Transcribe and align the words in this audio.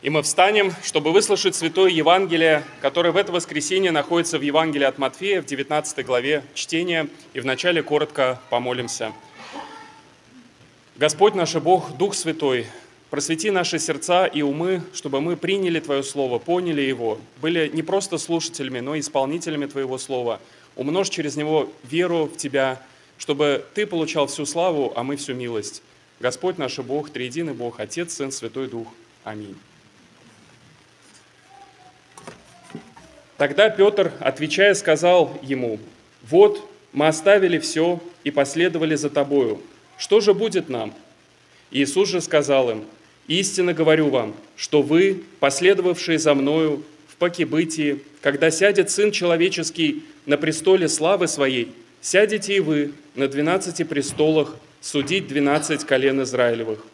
И 0.00 0.10
мы 0.10 0.22
встанем, 0.22 0.72
чтобы 0.84 1.12
выслушать 1.12 1.56
Святое 1.56 1.90
Евангелие, 1.90 2.62
которое 2.80 3.10
в 3.10 3.16
это 3.16 3.32
воскресенье 3.32 3.90
находится 3.90 4.38
в 4.38 4.42
Евангелии 4.42 4.84
от 4.84 4.96
Матфея 4.98 5.42
в 5.42 5.46
19 5.46 6.06
главе 6.06 6.44
чтения. 6.54 7.08
И 7.34 7.40
вначале 7.40 7.82
коротко 7.82 8.40
помолимся. 8.48 9.12
Господь 10.94 11.34
наш 11.34 11.54
Бог, 11.56 11.96
Дух 11.96 12.14
Святой, 12.14 12.66
просвети 13.10 13.50
наши 13.50 13.80
сердца 13.80 14.26
и 14.26 14.40
умы, 14.40 14.82
чтобы 14.94 15.20
мы 15.20 15.36
приняли 15.36 15.80
Твое 15.80 16.04
Слово, 16.04 16.38
поняли 16.38 16.82
его, 16.82 17.18
были 17.40 17.68
не 17.72 17.82
просто 17.82 18.18
слушателями, 18.18 18.78
но 18.78 18.94
и 18.94 19.00
исполнителями 19.00 19.66
Твоего 19.66 19.98
Слова. 19.98 20.40
Умножь 20.76 21.08
через 21.08 21.34
него 21.34 21.72
веру 21.82 22.26
в 22.26 22.36
Тебя, 22.36 22.80
чтобы 23.16 23.64
Ты 23.74 23.84
получал 23.84 24.28
всю 24.28 24.46
славу, 24.46 24.92
а 24.94 25.02
мы 25.02 25.16
всю 25.16 25.34
милость. 25.34 25.82
Господь 26.20 26.56
наш 26.56 26.78
Бог, 26.78 27.10
Триединый 27.10 27.54
Бог, 27.54 27.80
Отец, 27.80 28.14
Сын, 28.14 28.30
Святой 28.30 28.68
Дух. 28.68 28.86
Аминь. 29.24 29.56
Тогда 33.38 33.70
Петр, 33.70 34.12
отвечая, 34.18 34.74
сказал 34.74 35.38
ему, 35.42 35.78
«Вот 36.28 36.68
мы 36.92 37.06
оставили 37.06 37.58
все 37.60 38.00
и 38.24 38.32
последовали 38.32 38.96
за 38.96 39.10
тобою. 39.10 39.62
Что 39.96 40.20
же 40.20 40.34
будет 40.34 40.68
нам?» 40.68 40.92
Иисус 41.70 42.08
же 42.08 42.20
сказал 42.20 42.68
им, 42.70 42.84
«Истинно 43.28 43.74
говорю 43.74 44.08
вам, 44.08 44.34
что 44.56 44.82
вы, 44.82 45.22
последовавшие 45.38 46.18
за 46.18 46.34
мною 46.34 46.82
в 47.06 47.14
покибытии, 47.14 48.00
когда 48.22 48.50
сядет 48.50 48.90
Сын 48.90 49.12
Человеческий 49.12 50.02
на 50.26 50.36
престоле 50.36 50.88
славы 50.88 51.28
Своей, 51.28 51.72
сядете 52.00 52.56
и 52.56 52.60
вы 52.60 52.92
на 53.14 53.28
двенадцати 53.28 53.84
престолах 53.84 54.56
судить 54.80 55.28
двенадцать 55.28 55.84
колен 55.84 56.22
Израилевых. 56.22 56.84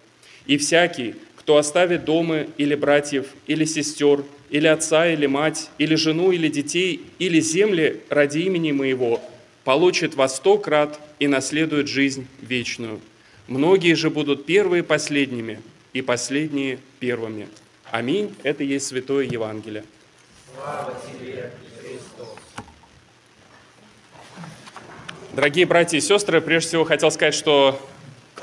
И 0.46 0.58
всякий, 0.58 1.14
кто 1.36 1.56
оставит 1.56 2.04
дома 2.04 2.46
или 2.58 2.74
братьев, 2.74 3.28
или 3.46 3.64
сестер, 3.64 4.24
или 4.54 4.68
отца, 4.68 5.08
или 5.08 5.26
мать, 5.26 5.68
или 5.78 5.96
жену, 5.96 6.30
или 6.30 6.46
детей, 6.46 7.04
или 7.18 7.40
земли 7.40 8.02
ради 8.08 8.38
имени 8.38 8.70
моего, 8.70 9.20
получит 9.64 10.14
во 10.14 10.28
сто 10.28 10.58
крат 10.58 11.00
и 11.18 11.26
наследует 11.26 11.88
жизнь 11.88 12.28
вечную. 12.40 13.00
Многие 13.48 13.94
же 13.94 14.10
будут 14.10 14.46
первые 14.46 14.84
последними, 14.84 15.58
и 15.92 16.02
последние 16.02 16.78
первыми. 17.00 17.48
Аминь. 17.90 18.32
Это 18.44 18.62
и 18.62 18.68
есть 18.68 18.86
Святое 18.86 19.24
Евангелие. 19.24 19.82
Слава 20.54 20.94
тебе, 21.04 21.50
Христос. 21.80 22.38
Дорогие 25.32 25.66
братья 25.66 25.98
и 25.98 26.00
сестры, 26.00 26.40
прежде 26.40 26.68
всего 26.68 26.84
хотел 26.84 27.10
сказать, 27.10 27.34
что 27.34 27.80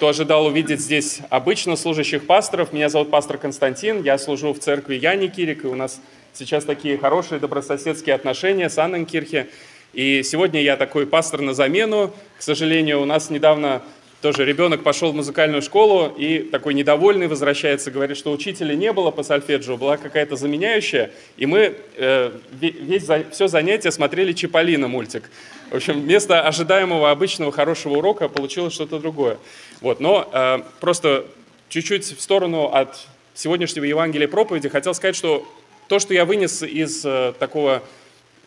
кто 0.01 0.07
ожидал 0.07 0.47
увидеть 0.47 0.79
здесь 0.79 1.19
обычно 1.29 1.75
служащих 1.75 2.25
пасторов. 2.25 2.73
Меня 2.73 2.89
зовут 2.89 3.11
пастор 3.11 3.37
Константин, 3.37 4.01
я 4.01 4.17
служу 4.17 4.51
в 4.51 4.57
церкви 4.57 4.95
Яни 4.95 5.27
Кирик, 5.27 5.63
и 5.63 5.67
у 5.67 5.75
нас 5.75 6.01
сейчас 6.33 6.65
такие 6.65 6.97
хорошие 6.97 7.39
добрососедские 7.39 8.15
отношения 8.15 8.67
с 8.71 8.79
Анненкирхе. 8.79 9.49
И 9.93 10.23
сегодня 10.23 10.59
я 10.59 10.75
такой 10.75 11.05
пастор 11.05 11.41
на 11.41 11.53
замену. 11.53 12.11
К 12.39 12.41
сожалению, 12.41 12.99
у 12.99 13.05
нас 13.05 13.29
недавно 13.29 13.83
тоже 14.23 14.43
ребенок 14.43 14.81
пошел 14.81 15.11
в 15.11 15.15
музыкальную 15.15 15.61
школу 15.61 16.11
и 16.17 16.39
такой 16.39 16.73
недовольный 16.73 17.27
возвращается, 17.27 17.91
говорит, 17.91 18.17
что 18.17 18.31
учителя 18.31 18.73
не 18.73 18.91
было 18.93 19.11
по 19.11 19.21
сольфеджио, 19.21 19.77
была 19.77 19.97
какая-то 19.97 20.35
заменяющая, 20.35 21.11
и 21.37 21.45
мы 21.45 21.75
э, 21.97 22.31
весь, 22.59 23.07
все 23.31 23.47
занятие 23.47 23.91
смотрели 23.91 24.33
Чиполлино 24.33 24.87
мультик. 24.87 25.29
В 25.71 25.75
общем, 25.75 26.01
вместо 26.01 26.41
ожидаемого 26.41 27.11
обычного 27.11 27.53
хорошего 27.53 27.93
урока 27.93 28.27
получилось 28.27 28.73
что-то 28.73 28.99
другое. 28.99 29.37
Вот, 29.79 30.01
но 30.01 30.29
э, 30.33 30.59
просто 30.81 31.25
чуть-чуть 31.69 32.03
в 32.03 32.21
сторону 32.21 32.65
от 32.65 33.07
сегодняшнего 33.33 33.85
Евангелия 33.85 34.27
проповеди 34.27 34.67
хотел 34.67 34.93
сказать, 34.93 35.15
что 35.15 35.47
то, 35.87 35.99
что 35.99 36.13
я 36.13 36.25
вынес 36.25 36.61
из 36.61 37.05
э, 37.05 37.33
такого 37.39 37.83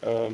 э, 0.02 0.32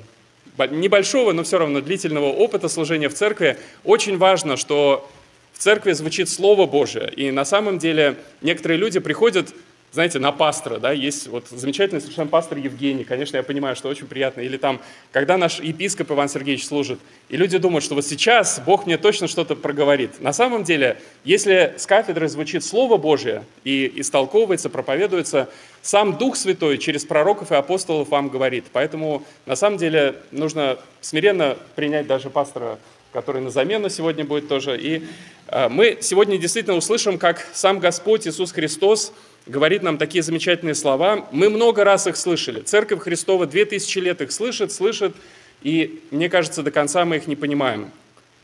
небольшого, 0.68 1.30
но 1.30 1.44
все 1.44 1.58
равно 1.58 1.80
длительного 1.80 2.27
опыта 2.27 2.68
служения 2.68 3.08
в 3.08 3.14
церкви, 3.14 3.57
очень 3.84 4.18
важно, 4.18 4.57
что 4.57 5.08
в 5.52 5.61
церкви 5.61 5.92
звучит 5.92 6.28
Слово 6.28 6.67
Божие. 6.67 7.08
И 7.14 7.30
на 7.30 7.45
самом 7.45 7.78
деле 7.78 8.17
некоторые 8.42 8.78
люди 8.78 8.98
приходят, 8.98 9.55
знаете, 9.92 10.20
на 10.20 10.30
пастора, 10.30 10.78
да, 10.78 10.92
есть 10.92 11.27
вот 11.27 11.48
замечательный 11.48 12.01
совершенно 12.01 12.28
пастор 12.28 12.58
Евгений, 12.58 13.02
конечно, 13.02 13.36
я 13.36 13.42
понимаю, 13.42 13.74
что 13.74 13.89
очень 13.89 14.06
приятно, 14.06 14.40
или 14.40 14.56
там, 14.56 14.80
когда 15.11 15.36
наш 15.36 15.58
епископ 15.61 16.12
Иван 16.12 16.28
Сергеевич 16.28 16.64
служит, 16.64 17.01
и 17.28 17.36
люди 17.36 17.58
думают, 17.58 17.84
что 17.84 17.96
вот 17.96 18.05
сейчас 18.05 18.61
Бог 18.64 18.86
мне 18.86 18.98
точно 18.98 19.27
что-то 19.27 19.56
проговорит. 19.56 20.20
На 20.20 20.33
самом 20.33 20.62
деле, 20.62 21.01
если 21.24 21.74
с 21.77 21.86
кафедры 21.86 22.28
звучит 22.28 22.64
Слово 22.64 22.98
Божие 22.98 23.45
и 23.64 23.92
истолковывается, 23.96 24.70
проповедуется, 24.70 25.48
сам 25.83 26.18
Дух 26.18 26.36
Святой 26.36 26.78
через 26.78 27.05
пророков 27.05 27.51
и 27.51 27.55
апостолов 27.55 28.11
вам 28.11 28.28
говорит. 28.28 28.67
Поэтому, 28.72 29.24
на 29.46 29.57
самом 29.57 29.78
деле, 29.78 30.17
нужно 30.30 30.78
смиренно 31.01 31.57
принять 31.74 32.07
даже 32.07 32.30
пастора 32.30 32.78
который 33.12 33.42
на 33.42 33.51
замену 33.51 33.89
сегодня 33.89 34.24
будет 34.24 34.48
тоже. 34.48 34.78
И 34.80 35.05
э, 35.48 35.68
мы 35.68 35.98
сегодня 36.01 36.39
действительно 36.39 36.77
услышим, 36.77 37.18
как 37.18 37.45
сам 37.52 37.80
Господь 37.80 38.27
Иисус 38.27 38.52
Христос 38.52 39.12
говорит 39.50 39.83
нам 39.83 39.98
такие 39.98 40.22
замечательные 40.22 40.74
слова. 40.74 41.28
Мы 41.33 41.50
много 41.50 41.84
раз 41.84 42.06
их 42.06 42.16
слышали. 42.16 42.61
Церковь 42.61 43.00
Христова 43.00 43.46
2000 43.46 43.98
лет 43.98 44.20
их 44.20 44.33
слышит, 44.33 44.72
слышит, 44.72 45.14
и 45.62 46.02
мне 46.11 46.28
кажется, 46.28 46.62
до 46.62 46.70
конца 46.70 47.05
мы 47.05 47.16
их 47.16 47.27
не 47.27 47.36
понимаем. 47.36 47.90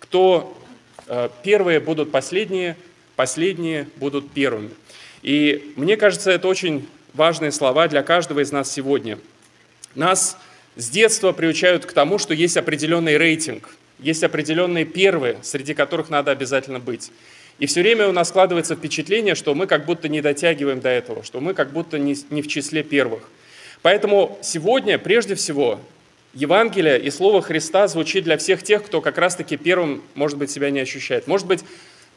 Кто 0.00 0.56
э, 1.06 1.30
первые 1.42 1.80
будут 1.80 2.10
последние, 2.10 2.76
последние 3.14 3.88
будут 3.96 4.30
первыми. 4.30 4.70
И 5.22 5.72
мне 5.76 5.96
кажется, 5.96 6.30
это 6.30 6.48
очень 6.48 6.86
важные 7.14 7.52
слова 7.52 7.88
для 7.88 8.02
каждого 8.02 8.40
из 8.40 8.52
нас 8.52 8.70
сегодня. 8.70 9.18
Нас 9.94 10.36
с 10.76 10.90
детства 10.90 11.32
приучают 11.32 11.86
к 11.86 11.92
тому, 11.92 12.18
что 12.18 12.34
есть 12.34 12.56
определенный 12.56 13.16
рейтинг– 13.16 13.70
есть 13.98 14.22
определенные 14.22 14.84
первые, 14.84 15.38
среди 15.42 15.74
которых 15.74 16.10
надо 16.10 16.30
обязательно 16.30 16.80
быть. 16.80 17.10
И 17.58 17.66
все 17.66 17.80
время 17.80 18.08
у 18.08 18.12
нас 18.12 18.28
складывается 18.28 18.74
впечатление, 18.74 19.34
что 19.34 19.54
мы 19.54 19.66
как 19.66 19.86
будто 19.86 20.08
не 20.08 20.20
дотягиваем 20.20 20.80
до 20.80 20.90
этого, 20.90 21.22
что 21.24 21.40
мы 21.40 21.54
как 21.54 21.72
будто 21.72 21.98
не, 21.98 22.14
не 22.30 22.42
в 22.42 22.48
числе 22.48 22.82
первых. 22.82 23.28
Поэтому 23.82 24.38
сегодня, 24.42 24.98
прежде 24.98 25.34
всего, 25.34 25.80
Евангелие 26.34 27.00
и 27.00 27.10
Слово 27.10 27.40
Христа 27.40 27.88
звучит 27.88 28.24
для 28.24 28.36
всех 28.36 28.62
тех, 28.62 28.84
кто 28.84 29.00
как 29.00 29.16
раз-таки 29.16 29.56
первым, 29.56 30.02
может 30.14 30.36
быть, 30.36 30.50
себя 30.50 30.68
не 30.68 30.80
ощущает. 30.80 31.26
Может 31.26 31.46
быть, 31.46 31.64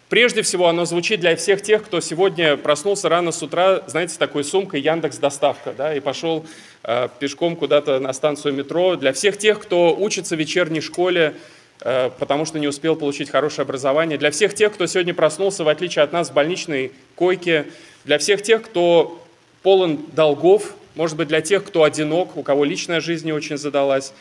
прежде 0.10 0.42
всего 0.42 0.68
оно 0.68 0.84
звучит 0.84 1.22
для 1.22 1.38
всех 1.38 1.62
тех, 1.62 1.86
кто 1.86 2.02
сегодня 2.02 2.58
проснулся 2.58 3.08
рано 3.08 3.32
с 3.32 3.42
утра, 3.42 3.82
знаете, 3.88 4.16
с 4.16 4.18
такой 4.18 4.44
сумкой 4.44 4.82
Яндекс 4.82 5.20
Доставка, 5.20 5.74
да, 5.78 5.96
и 5.96 6.02
пошел 6.02 6.46
э, 6.84 7.08
пешком 7.18 7.56
куда-то 7.56 8.00
на 8.00 8.12
станцию 8.12 8.56
метро. 8.56 8.98
Для 8.98 9.14
всех 9.14 9.38
тех, 9.38 9.62
кто 9.62 9.96
учится 9.98 10.36
в 10.36 10.40
вечерней 10.40 10.82
школе, 10.82 11.36
потому 11.80 12.46
что 12.46 12.60
не 12.60 12.68
успел 12.68 12.96
получить 12.96 13.30
хорошее 13.30 13.64
образование. 13.64 14.18
Для 14.18 14.32
всех 14.32 14.54
тех, 14.54 14.74
кто 14.74 14.86
сегодня 14.86 15.14
проснулся, 15.14 15.64
в 15.64 15.70
отличие 15.70 16.04
от 16.04 16.12
нас, 16.12 16.30
в 16.30 16.34
больничной 16.34 16.92
койке. 17.16 17.68
Для 18.06 18.18
всех 18.18 18.42
тех, 18.42 18.62
кто 18.62 19.24
полон 19.64 20.00
долгов. 20.14 20.74
Может 20.96 21.16
быть, 21.16 21.28
для 21.28 21.42
тех, 21.42 21.64
кто 21.64 21.84
одинок, 21.84 22.36
у 22.36 22.44
кого 22.44 22.66
личная 22.66 23.00
жизнь 23.00 23.26
не 23.26 23.34
очень 23.34 23.58
задалась. 23.58 24.14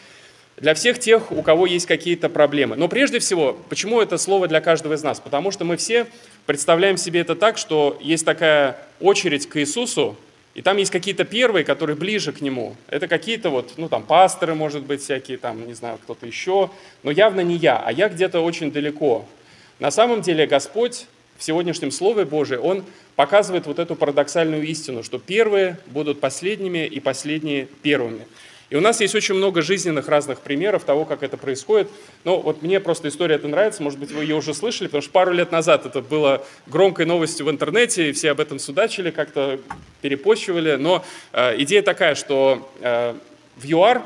Для 0.56 0.74
всех 0.74 0.98
тех, 0.98 1.30
у 1.30 1.42
кого 1.42 1.66
есть 1.66 1.86
какие-то 1.86 2.28
проблемы. 2.28 2.76
Но 2.76 2.88
прежде 2.88 3.20
всего, 3.20 3.56
почему 3.68 4.00
это 4.00 4.18
слово 4.18 4.48
для 4.48 4.60
каждого 4.60 4.94
из 4.94 5.02
нас? 5.02 5.20
Потому 5.20 5.50
что 5.50 5.64
мы 5.64 5.76
все 5.76 6.06
представляем 6.46 6.96
себе 6.96 7.20
это 7.20 7.36
так, 7.36 7.58
что 7.58 7.96
есть 8.00 8.24
такая 8.24 8.76
очередь 9.00 9.48
к 9.48 9.60
Иисусу, 9.60 10.16
и 10.58 10.62
там 10.62 10.76
есть 10.76 10.90
какие-то 10.90 11.22
первые, 11.22 11.64
которые 11.64 11.94
ближе 11.94 12.32
к 12.32 12.40
нему. 12.40 12.74
Это 12.88 13.06
какие-то 13.06 13.48
вот, 13.48 13.74
ну 13.76 13.88
там 13.88 14.02
пасторы, 14.02 14.56
может 14.56 14.82
быть, 14.82 15.00
всякие, 15.00 15.38
там, 15.38 15.64
не 15.64 15.72
знаю, 15.72 16.00
кто-то 16.02 16.26
еще. 16.26 16.70
Но 17.04 17.12
явно 17.12 17.42
не 17.42 17.54
я, 17.54 17.78
а 17.78 17.92
я 17.92 18.08
где-то 18.08 18.40
очень 18.40 18.72
далеко. 18.72 19.24
На 19.78 19.92
самом 19.92 20.20
деле 20.20 20.48
Господь 20.48 21.06
в 21.36 21.44
сегодняшнем 21.44 21.92
Слове 21.92 22.24
Божьем, 22.24 22.64
Он 22.64 22.84
показывает 23.14 23.66
вот 23.66 23.78
эту 23.78 23.94
парадоксальную 23.94 24.66
истину, 24.66 25.04
что 25.04 25.20
первые 25.20 25.78
будут 25.86 26.18
последними 26.18 26.84
и 26.86 26.98
последние 26.98 27.66
первыми. 27.82 28.26
И 28.70 28.76
у 28.76 28.80
нас 28.80 29.00
есть 29.00 29.14
очень 29.14 29.34
много 29.34 29.62
жизненных 29.62 30.08
разных 30.08 30.40
примеров 30.40 30.84
того, 30.84 31.06
как 31.06 31.22
это 31.22 31.38
происходит. 31.38 31.88
Но 32.24 32.40
вот 32.40 32.62
мне 32.62 32.80
просто 32.80 33.08
история 33.08 33.36
эта 33.36 33.48
нравится, 33.48 33.82
может 33.82 33.98
быть, 33.98 34.10
вы 34.10 34.22
ее 34.24 34.36
уже 34.36 34.52
слышали, 34.52 34.88
потому 34.88 35.02
что 35.02 35.10
пару 35.10 35.32
лет 35.32 35.50
назад 35.50 35.86
это 35.86 36.02
было 36.02 36.44
громкой 36.66 37.06
новостью 37.06 37.46
в 37.46 37.50
интернете, 37.50 38.10
и 38.10 38.12
все 38.12 38.30
об 38.32 38.40
этом 38.40 38.58
судачили, 38.58 39.10
как-то 39.10 39.58
перепощивали. 40.02 40.76
Но 40.76 41.02
э, 41.32 41.62
идея 41.62 41.80
такая, 41.80 42.14
что 42.14 42.70
э, 42.80 43.14
в 43.56 43.64
ЮАР 43.64 44.02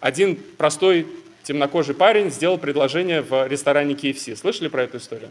один 0.00 0.36
простой 0.58 1.06
темнокожий 1.42 1.94
парень 1.94 2.30
сделал 2.30 2.58
предложение 2.58 3.22
в 3.22 3.46
ресторане 3.46 3.94
KFC. 3.94 4.36
Слышали 4.36 4.68
про 4.68 4.82
эту 4.82 4.98
историю? 4.98 5.30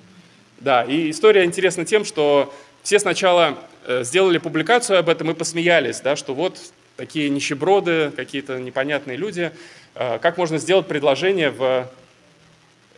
Да, 0.59 0.83
и 0.83 1.11
история 1.11 1.43
интересна 1.43 1.85
тем, 1.85 2.05
что 2.05 2.51
все 2.81 2.97
сначала 2.97 3.59
э, 3.85 4.03
сделали 4.03 4.39
публикацию 4.39 4.97
об 4.97 5.09
этом 5.09 5.29
и 5.29 5.35
посмеялись, 5.35 5.99
да, 5.99 6.15
что 6.15 6.33
вот 6.33 6.57
такие 6.95 7.29
нищеброды, 7.29 8.11
какие-то 8.15 8.59
непонятные 8.59 9.17
люди. 9.17 9.51
А, 9.95 10.19
как 10.19 10.37
можно 10.37 10.57
сделать 10.57 10.87
предложение 10.87 11.49
в 11.49 11.87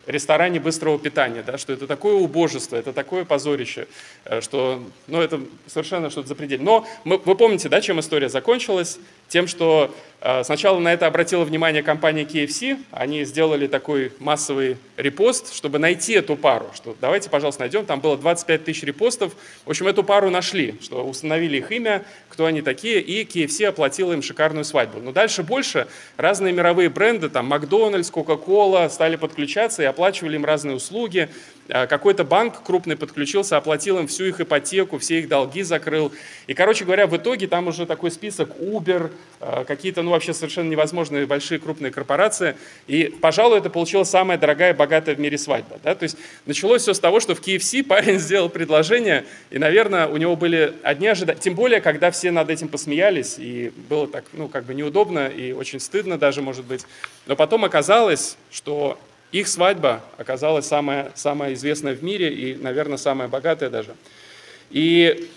ресторане 0.08 0.60
быстрого 0.60 1.00
питания, 1.00 1.44
да, 1.46 1.58
что 1.58 1.74
это 1.74 1.88
такое 1.88 2.16
убожество, 2.16 2.76
это 2.76 2.94
такое 2.94 3.26
позорище, 3.26 3.88
э, 4.26 4.42
что 4.42 4.84
ну, 5.08 5.22
это 5.22 5.42
совершенно 5.68 6.10
что-то 6.10 6.28
запредельное. 6.28 6.66
Но 6.66 6.88
мы, 7.04 7.18
вы 7.18 7.36
помните, 7.36 7.70
да, 7.70 7.82
чем 7.82 8.00
история 8.00 8.30
закончилась? 8.30 9.00
Тем, 9.28 9.48
что 9.48 9.94
э, 10.22 10.44
сначала 10.44 10.80
на 10.80 10.94
это 10.94 11.08
обратила 11.08 11.44
внимание 11.44 11.82
компания 11.82 12.24
KFC, 12.24 12.80
они 12.92 13.26
сделали 13.26 13.68
такой 13.68 14.12
массовый 14.20 14.78
репост, 14.98 15.54
чтобы 15.54 15.80
найти 15.80 16.14
эту 16.14 16.36
пару, 16.36 16.68
что 16.76 16.96
давайте, 17.02 17.30
пожалуйста, 17.30 17.62
найдем, 17.62 17.86
там 17.86 18.00
было 18.02 18.18
25 18.18 18.66
тысяч 18.66 18.84
репостов, 18.84 19.34
в 19.66 19.70
общем, 19.70 19.88
эту 19.88 20.04
пару 20.04 20.30
нашли, 20.30 20.76
что 20.82 21.04
установили 21.04 21.58
их 21.58 21.72
имя, 21.72 22.06
кто 22.30 22.46
они 22.46 22.62
такие, 22.62 23.02
и 23.02 23.26
KFC 23.26 23.66
оплатила 23.66 24.14
им 24.14 24.22
шикарную 24.22 24.64
свадьбу. 24.64 25.00
Но 25.00 25.12
дальше 25.12 25.42
больше 25.42 25.88
разные 26.18 26.54
мировые 26.54 26.90
бренды, 26.90 27.30
там 27.30 27.48
Макдональдс, 27.48 28.12
Кока-Кола 28.12 28.88
стали 28.90 29.16
подключаться 29.16 29.82
и 29.82 29.86
оплачивали 29.96 30.36
им 30.36 30.44
разные 30.44 30.76
услуги. 30.76 31.30
А, 31.68 31.88
какой-то 31.88 32.24
банк 32.24 32.62
крупный 32.64 32.96
подключился, 32.96 33.58
оплатил 33.58 33.98
им 33.98 34.08
всю 34.08 34.26
их 34.26 34.40
ипотеку, 34.40 35.00
все 35.00 35.20
их 35.20 35.28
долги 35.28 35.64
закрыл. 35.64 36.12
И, 36.46 36.54
короче 36.54 36.86
говоря, 36.86 37.08
в 37.08 37.18
итоге 37.18 37.48
там 37.48 37.68
уже 37.68 37.86
такой 37.86 38.12
список 38.12 38.50
Uber, 38.60 39.12
а, 39.40 39.64
какие-то, 39.64 40.04
ну, 40.04 40.12
вообще 40.12 40.34
совершенно 40.34 40.70
невозможные 40.70 41.26
большие 41.26 41.60
крупные 41.60 41.92
корпорации. 41.92 42.56
И, 42.88 43.06
пожалуй, 43.20 43.58
это 43.58 43.70
получилась 43.70 44.10
самая 44.10 44.38
дорогая 44.38 44.74
богатая 44.74 45.16
в 45.16 45.20
мире 45.20 45.38
свадьба. 45.38 45.80
Да? 45.84 45.96
То 45.96 46.04
есть 46.04 46.18
началось 46.46 46.84
все 46.84 46.94
с 46.94 47.00
того, 47.00 47.20
что 47.20 47.34
в 47.34 47.42
KFC 47.42 47.84
парень 47.88 48.20
сделал 48.20 48.50
предложение, 48.50 49.26
и, 49.50 49.58
наверное, 49.58 50.08
у 50.08 50.18
него 50.18 50.36
были 50.36 50.74
одни 50.84 51.08
ожидания. 51.08 51.40
Тем 51.40 51.56
более, 51.56 51.82
когда 51.82 52.12
все 52.12 52.32
над 52.32 52.50
этим 52.50 52.68
посмеялись, 52.68 53.36
и 53.40 53.72
было 53.90 54.08
так, 54.08 54.26
ну, 54.34 54.50
как 54.50 54.66
бы 54.66 54.76
неудобно 54.76 55.28
и 55.28 55.52
очень 55.52 55.80
стыдно 55.80 56.18
даже, 56.18 56.42
может 56.42 56.66
быть. 56.66 56.86
Но 57.26 57.36
потом 57.36 57.66
оказалось, 57.66 58.38
что 58.52 59.00
их 59.32 59.48
свадьба 59.48 60.02
оказалась 60.18 60.66
самая, 60.66 61.12
самая 61.16 61.54
известная 61.54 61.94
в 61.94 62.04
мире 62.04 62.34
и, 62.34 62.56
наверное, 62.56 62.98
самая 62.98 63.28
богатая 63.28 63.70
даже. 63.70 63.96
И 64.70 65.30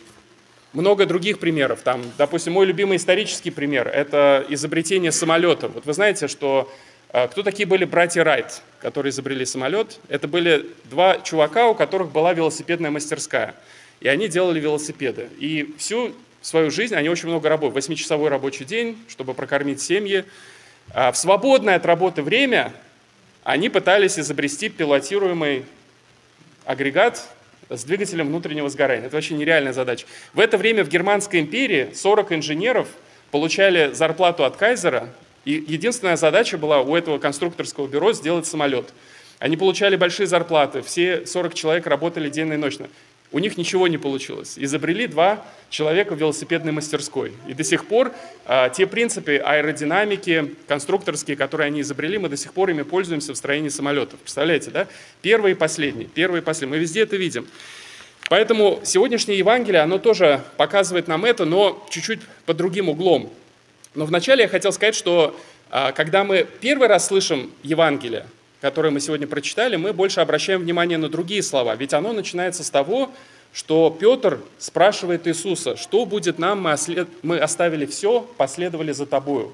много 0.72 1.06
других 1.06 1.38
примеров. 1.38 1.80
Там, 1.82 2.02
допустим, 2.18 2.52
мой 2.52 2.66
любимый 2.66 2.96
исторический 2.96 3.50
пример– 3.50 3.88
это 3.94 4.44
изобретение 4.48 5.12
самолета. 5.12 5.68
Вот 5.68 5.86
вы 5.86 5.92
знаете, 5.92 6.28
что 6.28 6.70
э, 7.12 7.26
кто 7.28 7.42
такие 7.42 7.66
были 7.66 7.84
братья 7.84 8.22
Райт, 8.22 8.62
которые 8.80 9.10
изобрели 9.10 9.44
самолет? 9.44 9.98
Это 10.08 10.28
были 10.28 10.66
два 10.84 11.18
чувака, 11.18 11.68
у 11.68 11.74
которых 11.74 12.12
была 12.12 12.34
велосипедная 12.34 12.90
мастерская. 12.90 13.54
И 14.00 14.08
они 14.08 14.28
делали 14.28 14.60
велосипеды. 14.60 15.28
И 15.38 15.74
всю 15.78 16.12
свою 16.42 16.70
жизнь 16.70 16.94
они 16.94 17.08
очень 17.08 17.28
много 17.28 17.48
работали. 17.48 17.74
Восьмичасовой 17.74 18.28
рабочий 18.28 18.64
день, 18.64 18.98
чтобы 19.08 19.34
прокормить 19.34 19.80
семьи. 19.80 20.24
А 20.92 21.12
в 21.12 21.16
свободное 21.16 21.76
от 21.76 21.86
работы 21.86 22.22
время 22.22 22.72
они 23.44 23.68
пытались 23.68 24.18
изобрести 24.18 24.68
пилотируемый 24.68 25.64
агрегат 26.64 27.22
с 27.70 27.84
двигателем 27.84 28.28
внутреннего 28.28 28.68
сгорания. 28.68 29.06
Это 29.06 29.16
вообще 29.16 29.34
нереальная 29.34 29.72
задача. 29.72 30.06
В 30.32 30.40
это 30.40 30.58
время 30.58 30.84
в 30.84 30.88
Германской 30.88 31.40
империи 31.40 31.90
40 31.94 32.32
инженеров 32.32 32.88
получали 33.30 33.92
зарплату 33.92 34.44
от 34.44 34.56
кайзера, 34.56 35.08
и 35.44 35.64
единственная 35.66 36.16
задача 36.16 36.58
была 36.58 36.80
у 36.80 36.96
этого 36.96 37.18
конструкторского 37.18 37.86
бюро 37.86 38.12
сделать 38.12 38.46
самолет. 38.46 38.92
Они 39.38 39.56
получали 39.56 39.96
большие 39.96 40.26
зарплаты, 40.26 40.82
все 40.82 41.24
40 41.24 41.54
человек 41.54 41.86
работали 41.86 42.28
денно 42.28 42.54
и 42.54 42.56
ночно. 42.56 42.88
У 43.30 43.38
них 43.40 43.58
ничего 43.58 43.88
не 43.88 43.98
получилось. 43.98 44.54
Изобрели 44.56 45.06
два 45.06 45.44
человека 45.68 46.14
в 46.14 46.18
велосипедной 46.18 46.72
мастерской. 46.72 47.34
И 47.46 47.52
до 47.52 47.62
сих 47.62 47.86
пор 47.86 48.12
а, 48.46 48.70
те 48.70 48.86
принципы 48.86 49.36
аэродинамики, 49.36 50.54
конструкторские, 50.66 51.36
которые 51.36 51.66
они 51.66 51.82
изобрели, 51.82 52.16
мы 52.16 52.30
до 52.30 52.38
сих 52.38 52.54
пор 52.54 52.70
ими 52.70 52.82
пользуемся 52.82 53.34
в 53.34 53.36
строении 53.36 53.68
самолетов. 53.68 54.18
Представляете, 54.20 54.70
да? 54.70 54.86
Первый 55.20 55.52
и 55.52 55.54
последний, 55.54 56.06
первый 56.06 56.40
и 56.40 56.42
последний. 56.42 56.76
Мы 56.76 56.80
везде 56.80 57.02
это 57.02 57.16
видим. 57.16 57.46
Поэтому 58.30 58.80
сегодняшнее 58.84 59.38
Евангелие, 59.38 59.82
оно 59.82 59.98
тоже 59.98 60.42
показывает 60.56 61.06
нам 61.06 61.24
это, 61.26 61.44
но 61.44 61.86
чуть-чуть 61.90 62.20
под 62.46 62.56
другим 62.56 62.88
углом. 62.88 63.30
Но 63.94 64.06
вначале 64.06 64.42
я 64.42 64.48
хотел 64.48 64.72
сказать, 64.72 64.94
что 64.94 65.38
а, 65.70 65.92
когда 65.92 66.24
мы 66.24 66.46
первый 66.60 66.88
раз 66.88 67.08
слышим 67.08 67.50
Евангелие, 67.62 68.24
которое 68.60 68.90
мы 68.90 69.00
сегодня 69.00 69.26
прочитали, 69.26 69.76
мы 69.76 69.92
больше 69.92 70.20
обращаем 70.20 70.60
внимание 70.60 70.98
на 70.98 71.08
другие 71.08 71.42
слова. 71.42 71.74
Ведь 71.76 71.94
оно 71.94 72.12
начинается 72.12 72.64
с 72.64 72.70
того, 72.70 73.10
что 73.52 73.96
Петр 73.98 74.40
спрашивает 74.58 75.26
Иисуса, 75.26 75.76
что 75.76 76.04
будет 76.04 76.38
нам, 76.38 76.62
мы, 76.62 76.72
ослед... 76.72 77.08
мы 77.22 77.38
оставили 77.38 77.86
все, 77.86 78.20
последовали 78.36 78.92
за 78.92 79.06
тобою. 79.06 79.52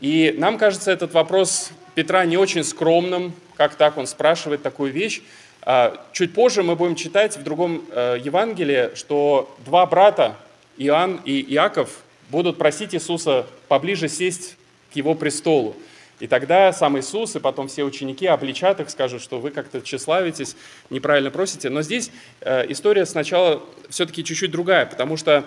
И 0.00 0.34
нам 0.36 0.58
кажется 0.58 0.90
этот 0.90 1.12
вопрос 1.14 1.70
Петра 1.94 2.24
не 2.24 2.36
очень 2.36 2.64
скромным, 2.64 3.32
как 3.56 3.74
так 3.74 3.96
он 3.96 4.06
спрашивает 4.06 4.62
такую 4.62 4.92
вещь. 4.92 5.22
А, 5.62 6.04
чуть 6.12 6.34
позже 6.34 6.62
мы 6.62 6.74
будем 6.74 6.96
читать 6.96 7.36
в 7.36 7.42
другом 7.42 7.84
э, 7.90 8.18
Евангелии, 8.22 8.94
что 8.96 9.54
два 9.64 9.86
брата, 9.86 10.36
Иоанн 10.76 11.20
и 11.24 11.40
Иаков, 11.54 12.02
будут 12.30 12.58
просить 12.58 12.94
Иисуса 12.94 13.46
поближе 13.68 14.08
сесть 14.08 14.56
к 14.92 14.96
его 14.96 15.14
престолу. 15.14 15.76
И 16.22 16.28
тогда 16.28 16.72
сам 16.72 16.96
Иисус 17.00 17.34
и 17.34 17.40
потом 17.40 17.66
все 17.66 17.82
ученики 17.82 18.26
обличат 18.26 18.78
их, 18.78 18.90
скажут, 18.90 19.22
что 19.22 19.40
вы 19.40 19.50
как-то 19.50 19.80
тщеславитесь, 19.80 20.54
неправильно 20.88 21.32
просите. 21.32 21.68
Но 21.68 21.82
здесь 21.82 22.12
э, 22.42 22.64
история 22.68 23.06
сначала 23.06 23.60
все-таки 23.88 24.22
чуть-чуть 24.22 24.52
другая, 24.52 24.86
потому 24.86 25.16
что 25.16 25.44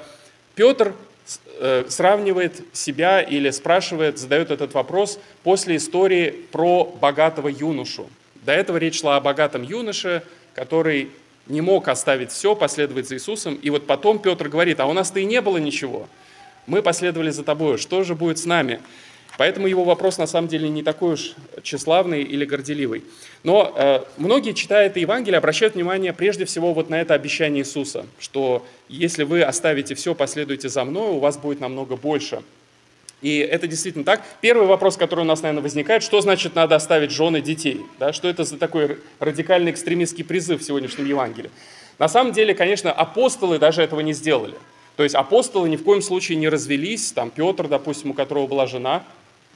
Петр 0.53 0.93
э, 1.61 1.85
сравнивает 1.87 2.61
себя 2.73 3.21
или 3.21 3.51
спрашивает, 3.51 4.19
задает 4.19 4.51
этот 4.51 4.73
вопрос 4.73 5.17
после 5.43 5.77
истории 5.77 6.31
про 6.51 6.83
богатого 6.83 7.47
юношу. 7.47 8.09
До 8.43 8.51
этого 8.51 8.75
речь 8.75 8.99
шла 8.99 9.15
о 9.15 9.21
богатом 9.21 9.63
юноше, 9.63 10.23
который 10.53 11.09
не 11.47 11.61
мог 11.61 11.87
оставить 11.87 12.31
все, 12.31 12.53
последовать 12.53 13.07
за 13.07 13.15
Иисусом. 13.15 13.55
И 13.55 13.69
вот 13.69 13.87
потом 13.87 14.19
Петр 14.19 14.49
говорит, 14.49 14.81
а 14.81 14.87
у 14.87 14.91
нас-то 14.91 15.21
и 15.21 15.25
не 15.25 15.39
было 15.39 15.55
ничего. 15.55 16.09
Мы 16.67 16.81
последовали 16.81 17.29
за 17.29 17.45
тобой, 17.45 17.77
что 17.77 18.03
же 18.03 18.13
будет 18.13 18.39
с 18.39 18.45
нами? 18.45 18.81
Поэтому 19.37 19.67
его 19.67 19.83
вопрос 19.83 20.17
на 20.17 20.27
самом 20.27 20.47
деле 20.47 20.69
не 20.69 20.81
такой 20.81 21.13
уж 21.13 21.33
тщеславный 21.61 22.23
или 22.23 22.45
горделивый. 22.45 23.03
Но 23.43 23.73
э, 23.75 24.01
многие, 24.17 24.53
читая 24.53 24.87
это 24.87 24.99
Евангелие, 24.99 25.37
обращают 25.37 25.75
внимание 25.75 26.13
прежде 26.13 26.45
всего 26.45 26.73
вот 26.73 26.89
на 26.89 27.01
это 27.01 27.13
обещание 27.13 27.63
Иисуса, 27.63 28.05
что 28.19 28.65
если 28.87 29.23
вы 29.23 29.41
оставите 29.41 29.93
все, 29.95 30.15
последуйте 30.15 30.69
за 30.69 30.85
мной, 30.85 31.09
у 31.11 31.19
вас 31.19 31.37
будет 31.37 31.59
намного 31.59 31.95
больше. 31.95 32.41
И 33.21 33.39
это 33.39 33.67
действительно 33.67 34.05
так. 34.05 34.21
Первый 34.41 34.67
вопрос, 34.67 34.97
который 34.97 35.21
у 35.21 35.27
нас, 35.27 35.41
наверное, 35.41 35.63
возникает, 35.63 36.03
что 36.03 36.21
значит 36.21 36.55
надо 36.55 36.75
оставить 36.75 37.11
жены 37.11 37.41
детей? 37.41 37.81
Да? 37.97 38.13
Что 38.13 38.27
это 38.27 38.43
за 38.43 38.57
такой 38.57 38.99
радикальный 39.19 39.71
экстремистский 39.71 40.23
призыв 40.23 40.61
в 40.61 40.63
сегодняшнем 40.63 41.05
Евангелии? 41.05 41.49
На 41.97 42.07
самом 42.07 42.33
деле, 42.33 42.53
конечно, 42.53 42.91
апостолы 42.91 43.57
даже 43.57 43.81
этого 43.81 44.01
не 44.01 44.13
сделали. 44.13 44.55
То 44.95 45.03
есть 45.03 45.15
апостолы 45.15 45.69
ни 45.69 45.75
в 45.75 45.83
коем 45.83 46.01
случае 46.01 46.37
не 46.37 46.49
развелись, 46.49 47.11
там 47.11 47.29
Петр, 47.31 47.67
допустим, 47.67 48.11
у 48.11 48.13
которого 48.13 48.47
была 48.47 48.67
жена, 48.67 49.03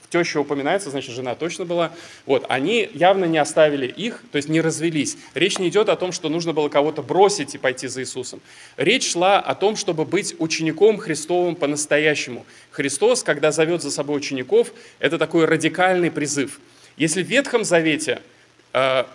теща 0.09 0.39
упоминается, 0.39 0.89
значит, 0.89 1.11
жена 1.11 1.35
точно 1.35 1.65
была. 1.65 1.91
Вот, 2.25 2.45
они 2.49 2.89
явно 2.93 3.25
не 3.25 3.37
оставили 3.37 3.87
их, 3.87 4.23
то 4.31 4.37
есть 4.37 4.49
не 4.49 4.61
развелись. 4.61 5.17
Речь 5.33 5.59
не 5.59 5.69
идет 5.69 5.89
о 5.89 5.95
том, 5.95 6.11
что 6.11 6.29
нужно 6.29 6.53
было 6.53 6.69
кого-то 6.69 7.01
бросить 7.01 7.55
и 7.55 7.57
пойти 7.57 7.87
за 7.87 8.01
Иисусом. 8.01 8.41
Речь 8.77 9.11
шла 9.11 9.39
о 9.39 9.55
том, 9.55 9.75
чтобы 9.75 10.05
быть 10.05 10.35
учеником 10.39 10.97
Христовым 10.97 11.55
по-настоящему. 11.55 12.45
Христос, 12.71 13.23
когда 13.23 13.51
зовет 13.51 13.81
за 13.81 13.91
собой 13.91 14.17
учеников, 14.17 14.71
это 14.99 15.17
такой 15.17 15.45
радикальный 15.45 16.11
призыв. 16.11 16.59
Если 16.97 17.23
в 17.23 17.27
Ветхом 17.27 17.63
Завете 17.63 18.21
э, 18.73 19.05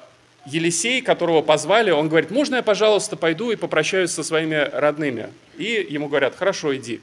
Елисей, 0.46 1.02
которого 1.02 1.42
позвали, 1.42 1.90
он 1.90 2.08
говорит, 2.08 2.30
можно 2.30 2.56
я, 2.56 2.62
пожалуйста, 2.62 3.16
пойду 3.16 3.50
и 3.50 3.56
попрощаюсь 3.56 4.10
со 4.10 4.22
своими 4.22 4.68
родными? 4.72 5.28
И 5.58 5.86
ему 5.88 6.08
говорят, 6.08 6.34
хорошо, 6.36 6.74
иди 6.74 7.00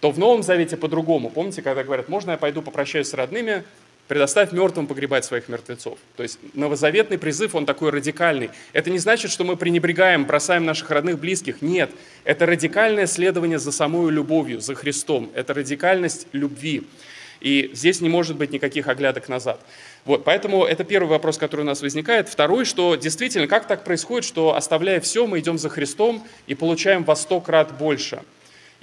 то 0.00 0.10
в 0.10 0.18
Новом 0.18 0.42
Завете 0.42 0.76
по-другому. 0.76 1.30
Помните, 1.30 1.62
когда 1.62 1.82
говорят, 1.82 2.08
можно 2.08 2.32
я 2.32 2.36
пойду 2.36 2.62
попрощаюсь 2.62 3.08
с 3.08 3.14
родными, 3.14 3.64
предоставь 4.06 4.52
мертвым 4.52 4.86
погребать 4.86 5.24
своих 5.24 5.48
мертвецов. 5.48 5.98
То 6.16 6.22
есть 6.22 6.38
новозаветный 6.54 7.18
призыв, 7.18 7.54
он 7.54 7.66
такой 7.66 7.90
радикальный. 7.90 8.50
Это 8.72 8.90
не 8.90 8.98
значит, 8.98 9.30
что 9.30 9.44
мы 9.44 9.56
пренебрегаем, 9.56 10.24
бросаем 10.24 10.64
наших 10.64 10.90
родных, 10.90 11.18
близких. 11.18 11.62
Нет, 11.62 11.90
это 12.24 12.46
радикальное 12.46 13.06
следование 13.06 13.58
за 13.58 13.70
самой 13.70 14.10
любовью, 14.10 14.60
за 14.60 14.74
Христом. 14.74 15.30
Это 15.34 15.52
радикальность 15.52 16.26
любви. 16.32 16.84
И 17.40 17.70
здесь 17.72 18.00
не 18.00 18.08
может 18.08 18.36
быть 18.36 18.50
никаких 18.50 18.88
оглядок 18.88 19.28
назад. 19.28 19.60
Вот, 20.04 20.24
поэтому 20.24 20.64
это 20.64 20.82
первый 20.84 21.08
вопрос, 21.08 21.38
который 21.38 21.60
у 21.60 21.64
нас 21.64 21.82
возникает. 21.82 22.28
Второй, 22.28 22.64
что 22.64 22.96
действительно, 22.96 23.46
как 23.46 23.68
так 23.68 23.84
происходит, 23.84 24.24
что 24.24 24.56
оставляя 24.56 25.00
все, 25.00 25.26
мы 25.26 25.38
идем 25.38 25.58
за 25.58 25.68
Христом 25.68 26.24
и 26.46 26.54
получаем 26.54 27.04
во 27.04 27.14
сто 27.14 27.40
крат 27.40 27.76
больше– 27.76 28.22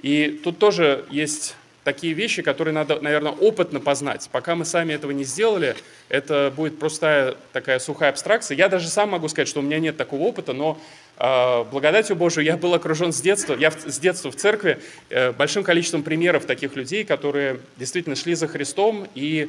и 0.02 0.40
тут 0.42 0.58
тоже 0.58 1.04
есть 1.10 1.56
такие 1.86 2.14
вещи, 2.14 2.42
которые 2.42 2.74
надо, 2.74 3.00
наверное, 3.00 3.30
опытно 3.30 3.78
познать. 3.78 4.28
Пока 4.32 4.56
мы 4.56 4.64
сами 4.64 4.92
этого 4.92 5.12
не 5.12 5.22
сделали, 5.22 5.76
это 6.08 6.52
будет 6.54 6.80
простая 6.80 7.36
такая 7.52 7.78
сухая 7.78 8.10
абстракция. 8.10 8.56
Я 8.56 8.68
даже 8.68 8.88
сам 8.88 9.10
могу 9.10 9.28
сказать, 9.28 9.46
что 9.46 9.60
у 9.60 9.62
меня 9.62 9.78
нет 9.78 9.96
такого 9.96 10.22
опыта, 10.22 10.52
но 10.52 10.80
э, 11.16 11.64
благодатью 11.70 12.16
Божию 12.16 12.44
я 12.44 12.56
был 12.56 12.74
окружен 12.74 13.12
с 13.12 13.20
детства, 13.20 13.54
я 13.54 13.70
в, 13.70 13.76
с 13.80 14.00
детства 14.00 14.32
в 14.32 14.34
церкви 14.36 14.80
э, 15.10 15.30
большим 15.30 15.62
количеством 15.62 16.02
примеров 16.02 16.44
таких 16.44 16.74
людей, 16.74 17.04
которые 17.04 17.60
действительно 17.76 18.16
шли 18.16 18.34
за 18.34 18.48
Христом 18.48 19.06
и 19.14 19.48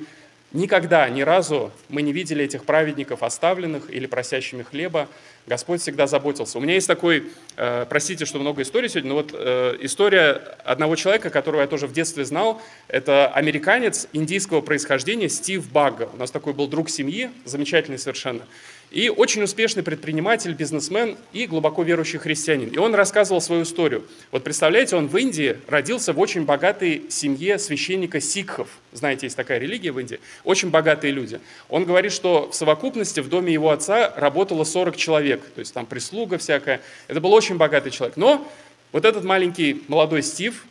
Никогда, 0.54 1.10
ни 1.10 1.22
разу 1.24 1.74
мы 1.90 2.02
не 2.02 2.14
видели 2.14 2.46
этих 2.46 2.64
праведников 2.64 3.22
оставленных 3.22 3.92
или 3.92 4.06
просящими 4.06 4.64
хлеба. 4.64 5.10
Господь 5.46 5.82
всегда 5.82 6.08
заботился. 6.08 6.58
У 6.58 6.62
меня 6.62 6.74
есть 6.74 6.88
такой, 6.88 7.26
э, 7.58 7.86
простите, 7.90 8.24
что 8.24 8.40
много 8.40 8.62
историй 8.62 8.88
сегодня, 8.88 9.10
но 9.10 9.16
вот 9.16 9.32
э, 9.34 9.78
история 9.82 10.42
одного 10.64 10.96
человека, 10.96 11.30
которого 11.32 11.62
я 11.62 11.68
тоже 11.68 11.86
в 11.88 11.92
детстве 11.92 12.24
знал. 12.24 12.62
Это 12.88 13.28
американец 13.28 14.08
индийского 14.14 14.62
происхождения 14.62 15.28
Стив 15.28 15.70
Багга. 15.70 16.10
У 16.14 16.18
нас 16.18 16.32
такой 16.32 16.54
был 16.54 16.68
друг 16.68 16.90
семьи, 16.90 17.30
замечательный 17.44 18.00
совершенно. 18.00 18.44
И 18.90 19.10
очень 19.10 19.44
успешный 19.44 19.84
предприниматель, 19.84 20.54
бизнесмен 20.54 21.18
и 21.34 21.46
глубоко 21.46 21.84
верующий 21.84 22.20
христианин. 22.20 22.70
И 22.70 22.78
он 22.78 22.96
рассказывал 22.96 23.42
свою 23.42 23.64
историю. 23.64 24.06
Вот 24.32 24.46
представляете, 24.46 24.96
он 24.96 25.08
в 25.08 25.18
Индии 25.18 25.58
родился 25.68 26.14
в 26.14 26.20
очень 26.20 26.46
богатой 26.46 27.04
семье 27.10 27.60
священника 27.60 28.22
сикхов. 28.22 28.70
Знаете, 28.94 29.26
есть 29.26 29.36
такая 29.36 29.60
религия 29.60 29.92
в 29.92 30.00
Индии. 30.00 30.22
Очень 30.46 30.70
богатые 30.70 31.12
люди. 31.12 31.42
Он 31.68 31.84
говорит, 31.84 32.14
что 32.14 32.50
в 32.50 32.56
совокупности 32.56 33.20
в 33.20 33.28
доме 33.28 33.52
его 33.52 33.72
отца 33.72 34.14
работало 34.16 34.64
40 34.64 34.96
человек. 34.96 35.42
То 35.54 35.60
есть 35.60 35.74
там 35.74 35.86
прислуга 35.86 36.38
всякая. 36.38 36.80
Это 37.10 37.20
был 37.20 37.34
очень 37.34 37.58
богатый 37.58 37.92
человек. 37.92 38.16
Но 38.16 38.50
вот 38.94 39.04
этот 39.04 39.26
маленький 39.26 39.84
молодой 39.90 40.24
Стив 40.24 40.64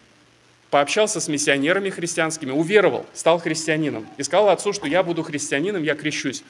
пообщался 0.71 1.21
с 1.21 1.29
миссионерами 1.29 1.91
христианскими, 1.91 2.51
уверовал, 2.51 3.05
стал 3.13 3.39
христианином. 3.39 4.07
И 4.17 4.23
сказал 4.23 4.49
отцу, 4.49 4.73
что 4.73 4.87
я 4.87 5.03
буду 5.03 5.23
христианином, 5.23 5.83
я 5.83 5.95
крещусь. 5.95 6.43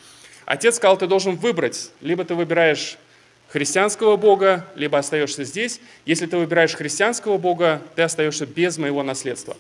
Отец 0.47 0.77
сказал, 0.77 0.97
ты 0.97 1.07
должен 1.07 1.35
выбрать, 1.35 1.91
либо 2.01 2.25
ты 2.25 2.35
выбираешь 2.35 2.97
христианского 3.49 4.17
Бога, 4.17 4.65
либо 4.77 4.97
остаешься 4.97 5.45
здесь. 5.45 5.81
Если 6.05 6.27
ты 6.27 6.37
выбираешь 6.37 6.75
христианского 6.75 7.37
Бога, 7.37 7.83
ты 7.97 8.03
остаешься 8.03 8.47
без 8.47 8.79
моего 8.79 9.03
наследства. 9.03 9.57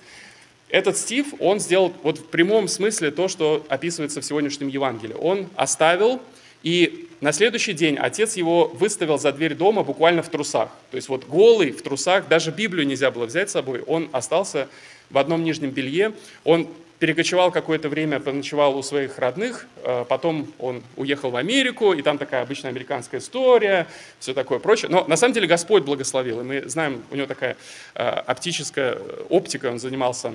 Этот 0.68 0.96
Стив, 0.96 1.26
он 1.40 1.60
сделал 1.60 1.92
вот 2.02 2.18
в 2.18 2.26
прямом 2.26 2.68
смысле 2.68 3.10
то, 3.10 3.28
что 3.28 3.66
описывается 3.68 4.20
в 4.20 4.24
сегодняшнем 4.24 4.68
Евангелии. 4.68 5.14
Он 5.14 5.48
оставил, 5.56 6.20
и 6.62 7.08
на 7.20 7.32
следующий 7.32 7.72
день 7.72 7.96
отец 7.96 8.36
его 8.36 8.68
выставил 8.68 9.18
за 9.18 9.32
дверь 9.32 9.54
дома 9.54 9.82
буквально 9.82 10.22
в 10.22 10.28
трусах. 10.28 10.70
То 10.90 10.96
есть 10.96 11.08
вот 11.08 11.24
голый, 11.26 11.72
в 11.72 11.82
трусах, 11.82 12.28
даже 12.28 12.50
Библию 12.52 12.86
нельзя 12.86 13.10
было 13.10 13.26
взять 13.26 13.50
с 13.50 13.52
собой. 13.52 13.82
Он 13.82 14.08
остался 14.12 14.68
в 15.10 15.18
одном 15.18 15.42
нижнем 15.42 15.70
белье. 15.70 16.12
Он 16.44 16.68
перекочевал 16.98 17.50
какое-то 17.50 17.88
время, 17.88 18.20
поночевал 18.20 18.76
у 18.76 18.82
своих 18.82 19.18
родных, 19.18 19.66
э, 19.82 20.04
потом 20.08 20.52
он 20.58 20.82
уехал 20.96 21.30
в 21.30 21.36
Америку, 21.36 21.92
и 21.92 22.02
там 22.02 22.18
такая 22.18 22.42
обычная 22.42 22.70
американская 22.70 23.20
история, 23.20 23.86
все 24.18 24.32
такое 24.32 24.58
прочее. 24.58 24.90
Но 24.90 25.04
на 25.06 25.16
самом 25.16 25.34
деле 25.34 25.46
Господь 25.46 25.84
благословил, 25.84 26.40
и 26.40 26.44
мы 26.44 26.68
знаем, 26.68 27.02
у 27.10 27.16
него 27.16 27.26
такая 27.26 27.56
э, 27.94 28.02
оптическая 28.02 28.98
оптика, 29.28 29.66
он 29.66 29.78
занимался 29.78 30.34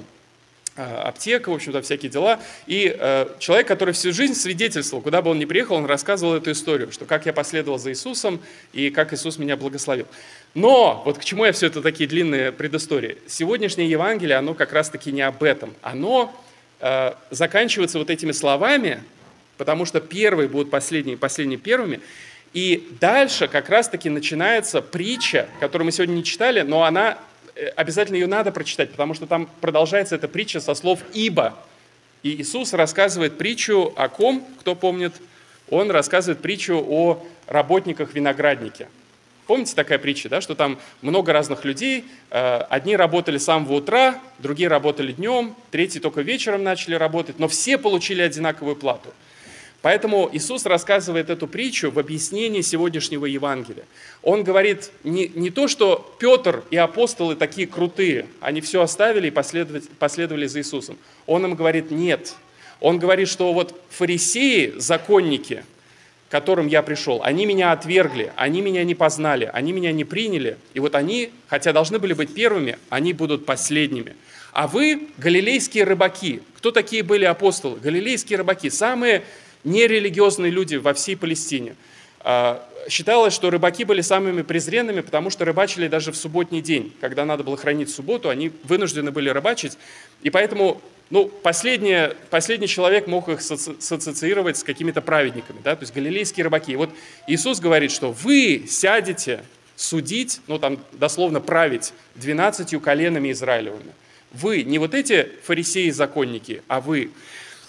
э, 0.75 0.83
аптека, 0.83 1.49
в 1.49 1.55
общем-то, 1.55 1.81
всякие 1.81 2.11
дела. 2.11 2.39
И 2.67 2.95
э, 2.95 3.27
человек, 3.39 3.67
который 3.67 3.95
всю 3.95 4.13
жизнь 4.13 4.35
свидетельствовал, 4.35 5.01
куда 5.01 5.23
бы 5.23 5.31
он 5.31 5.39
ни 5.39 5.45
приехал, 5.45 5.75
он 5.75 5.85
рассказывал 5.85 6.35
эту 6.35 6.51
историю, 6.51 6.91
что 6.91 7.05
как 7.05 7.25
я 7.25 7.33
последовал 7.33 7.79
за 7.79 7.89
Иисусом 7.89 8.39
и 8.71 8.91
как 8.91 9.13
Иисус 9.13 9.39
меня 9.39 9.57
благословил. 9.57 10.05
Но, 10.53 11.01
вот 11.05 11.17
к 11.17 11.23
чему 11.23 11.45
я 11.45 11.53
все 11.53 11.67
это 11.67 11.81
такие 11.81 12.07
длинные 12.07 12.51
предыстории. 12.51 13.17
Сегодняшнее 13.25 13.89
Евангелие, 13.89 14.37
оно 14.37 14.53
как 14.53 14.73
раз-таки 14.73 15.11
не 15.11 15.21
об 15.21 15.41
этом. 15.43 15.73
Оно 15.81 16.31
Э, 16.83 17.13
заканчиваться 17.29 17.99
вот 17.99 18.09
этими 18.09 18.31
словами, 18.31 19.03
потому 19.57 19.85
что 19.85 19.99
первые 19.99 20.49
будут 20.49 20.71
последние, 20.71 21.15
последние 21.15 21.59
первыми. 21.59 21.99
И 22.53 22.87
дальше 22.99 23.47
как 23.47 23.69
раз-таки 23.69 24.09
начинается 24.09 24.81
притча, 24.81 25.47
которую 25.59 25.85
мы 25.85 25.91
сегодня 25.91 26.15
не 26.15 26.23
читали, 26.23 26.61
но 26.61 26.83
она, 26.83 27.19
э, 27.55 27.67
обязательно 27.67 28.15
ее 28.15 28.25
надо 28.25 28.51
прочитать, 28.51 28.89
потому 28.89 29.13
что 29.13 29.27
там 29.27 29.47
продолжается 29.61 30.15
эта 30.15 30.27
притча 30.27 30.59
со 30.59 30.73
слов 30.73 31.01
«ибо». 31.13 31.53
И 32.23 32.41
Иисус 32.41 32.73
рассказывает 32.73 33.37
притчу 33.37 33.93
о 33.95 34.09
ком, 34.09 34.43
кто 34.59 34.73
помнит? 34.73 35.13
Он 35.69 35.91
рассказывает 35.91 36.41
притчу 36.41 36.83
о 36.83 37.23
работниках 37.45 38.15
винограднике– 38.15 38.87
Помните 39.47 39.75
такая 39.75 39.97
притча, 39.99 40.29
да, 40.29 40.39
что 40.39 40.55
там 40.55 40.79
много 41.01 41.33
разных 41.33 41.65
людей, 41.65 42.05
э, 42.29 42.57
одни 42.69 42.95
работали 42.95 43.37
с 43.37 43.45
самого 43.45 43.73
утра, 43.73 44.19
другие 44.39 44.69
работали 44.69 45.11
днем, 45.11 45.55
третьи 45.71 45.99
только 45.99 46.21
вечером 46.21 46.63
начали 46.63 46.95
работать, 46.95 47.39
но 47.39 47.47
все 47.47 47.77
получили 47.77 48.21
одинаковую 48.21 48.75
плату. 48.75 49.09
Поэтому 49.81 50.29
Иисус 50.31 50.65
рассказывает 50.67 51.31
эту 51.31 51.47
притчу 51.47 51.89
в 51.89 51.97
объяснении 51.97 52.61
сегодняшнего 52.61 53.25
Евангелия. 53.25 53.85
Он 54.21 54.43
говорит 54.43 54.91
не, 55.03 55.27
не 55.29 55.49
то, 55.49 55.67
что 55.67 56.15
Петр 56.19 56.63
и 56.69 56.77
апостолы 56.77 57.35
такие 57.35 57.65
крутые, 57.65 58.27
они 58.41 58.61
все 58.61 58.81
оставили 58.83 59.27
и 59.27 59.31
последовали, 59.31 60.45
за 60.45 60.59
Иисусом. 60.59 60.97
Он 61.25 61.45
им 61.45 61.55
говорит 61.55 61.89
нет. 61.89 62.35
Он 62.79 62.99
говорит, 62.99 63.27
что 63.27 63.53
вот 63.53 63.75
фарисеи, 63.89 64.73
законники– 64.77 65.65
которым 66.31 66.67
я 66.67 66.81
пришел, 66.81 67.21
они 67.23 67.45
меня 67.45 67.73
отвергли, 67.73 68.31
они 68.37 68.61
меня 68.61 68.85
не 68.85 68.95
познали, 68.95 69.51
они 69.53 69.73
меня 69.73 69.91
не 69.91 70.05
приняли. 70.05 70.57
И 70.73 70.79
вот 70.79 70.95
они, 70.95 71.31
хотя 71.47 71.73
должны 71.73 71.99
были 71.99 72.13
быть 72.13 72.33
первыми, 72.33 72.79
они 72.89 73.11
будут 73.11 73.45
последними. 73.45 74.15
А 74.53 74.67
вы 74.67 75.09
галилейские 75.17 75.83
рыбаки. 75.83 76.41
Кто 76.55 76.71
такие 76.71 77.03
были 77.03 77.25
апостолы? 77.25 77.79
Галилейские 77.81 78.37
рыбаки, 78.37 78.69
самые 78.69 79.23
нерелигиозные 79.65 80.51
люди 80.51 80.77
во 80.77 80.93
всей 80.93 81.17
Палестине. 81.17 81.75
А, 82.21 82.65
считалось, 82.87 83.33
что 83.33 83.49
рыбаки 83.49 83.83
были 83.83 83.99
самыми 83.99 84.41
презренными, 84.41 85.01
потому 85.01 85.31
что 85.31 85.43
рыбачили 85.43 85.89
даже 85.89 86.13
в 86.13 86.15
субботний 86.15 86.61
день. 86.61 86.93
Когда 87.01 87.25
надо 87.25 87.43
было 87.43 87.57
хранить 87.57 87.89
субботу, 87.89 88.29
они 88.29 88.53
вынуждены 88.63 89.11
были 89.11 89.27
рыбачить. 89.27 89.77
И 90.21 90.29
поэтому 90.29 90.81
ну, 91.11 91.27
последний, 91.27 92.15
последний 92.29 92.67
человек 92.67 93.05
мог 93.05 93.27
их 93.27 93.41
сассоциировать 93.41 94.57
с 94.57 94.63
какими-то 94.63 95.01
праведниками, 95.01 95.59
да, 95.63 95.75
то 95.75 95.83
есть 95.83 95.93
галилейские 95.93 96.45
рыбаки. 96.45 96.75
Вот 96.77 96.89
Иисус 97.27 97.59
говорит, 97.59 97.91
что 97.91 98.13
вы 98.13 98.65
сядете 98.67 99.43
судить, 99.75 100.39
ну 100.47 100.57
там 100.57 100.79
дословно 100.93 101.41
править 101.41 101.93
двенадцатью 102.15 102.79
коленами 102.79 103.31
Израилевыми. 103.31 103.91
Вы, 104.31 104.63
не 104.63 104.79
вот 104.79 104.93
эти 104.93 105.27
фарисеи-законники, 105.43 106.63
а 106.69 106.79
вы. 106.79 107.11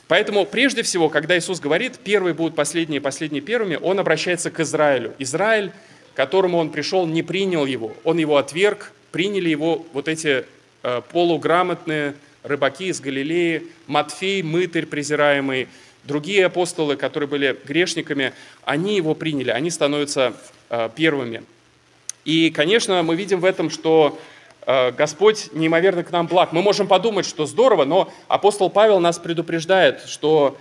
Поэтому 0.07 0.47
прежде 0.47 0.83
всего, 0.83 1.09
когда 1.09 1.37
Иисус 1.37 1.59
говорит, 1.59 1.99
первые 1.99 2.35
будут 2.35 2.55
последние, 2.55 3.01
последние 3.01 3.43
первыми, 3.43 3.77
Он 3.81 3.99
обращается 3.99 4.53
к 4.53 4.61
Израилю. 4.61 5.15
Израиль, 5.19 5.73
к 6.13 6.17
которому 6.17 6.59
Он 6.59 6.71
пришел, 6.71 7.07
не 7.07 7.25
принял 7.25 7.67
Его. 7.67 7.93
Он 8.05 8.19
Его 8.19 8.37
отверг, 8.37 8.93
приняли 9.11 9.49
Его 9.49 9.85
вот 9.93 10.07
эти 10.07 10.45
э, 10.85 11.03
полуграмотные 11.11 12.15
рыбаки 12.43 12.87
из 12.87 13.01
Галилеи, 13.01 13.69
Матфей, 13.87 14.43
мытарь 14.43 14.87
презираемый, 14.87 15.69
другие 16.05 16.47
апостолы, 16.47 16.97
которые 16.97 17.29
были 17.29 17.59
грешниками, 17.65 18.33
они 18.65 18.97
его 18.97 19.15
приняли, 19.15 19.51
они 19.51 19.71
становятся 19.71 20.35
э, 20.71 20.91
первыми. 20.95 21.43
И, 22.25 22.51
конечно, 22.51 23.03
мы 23.03 23.17
видим 23.17 23.41
в 23.41 23.45
этом, 23.45 23.71
что 23.71 24.19
э, 24.67 24.93
Господь 24.93 25.51
неимоверно 25.53 26.05
к 26.05 26.11
нам 26.11 26.27
благ. 26.27 26.53
Мы 26.53 26.63
можем 26.63 26.87
подумать, 26.87 27.27
что 27.27 27.47
здорово, 27.47 27.85
но 27.85 28.13
апостол 28.29 28.71
Павел 28.71 29.01
нас 29.01 29.19
предупреждает, 29.19 30.03
что 30.07 30.57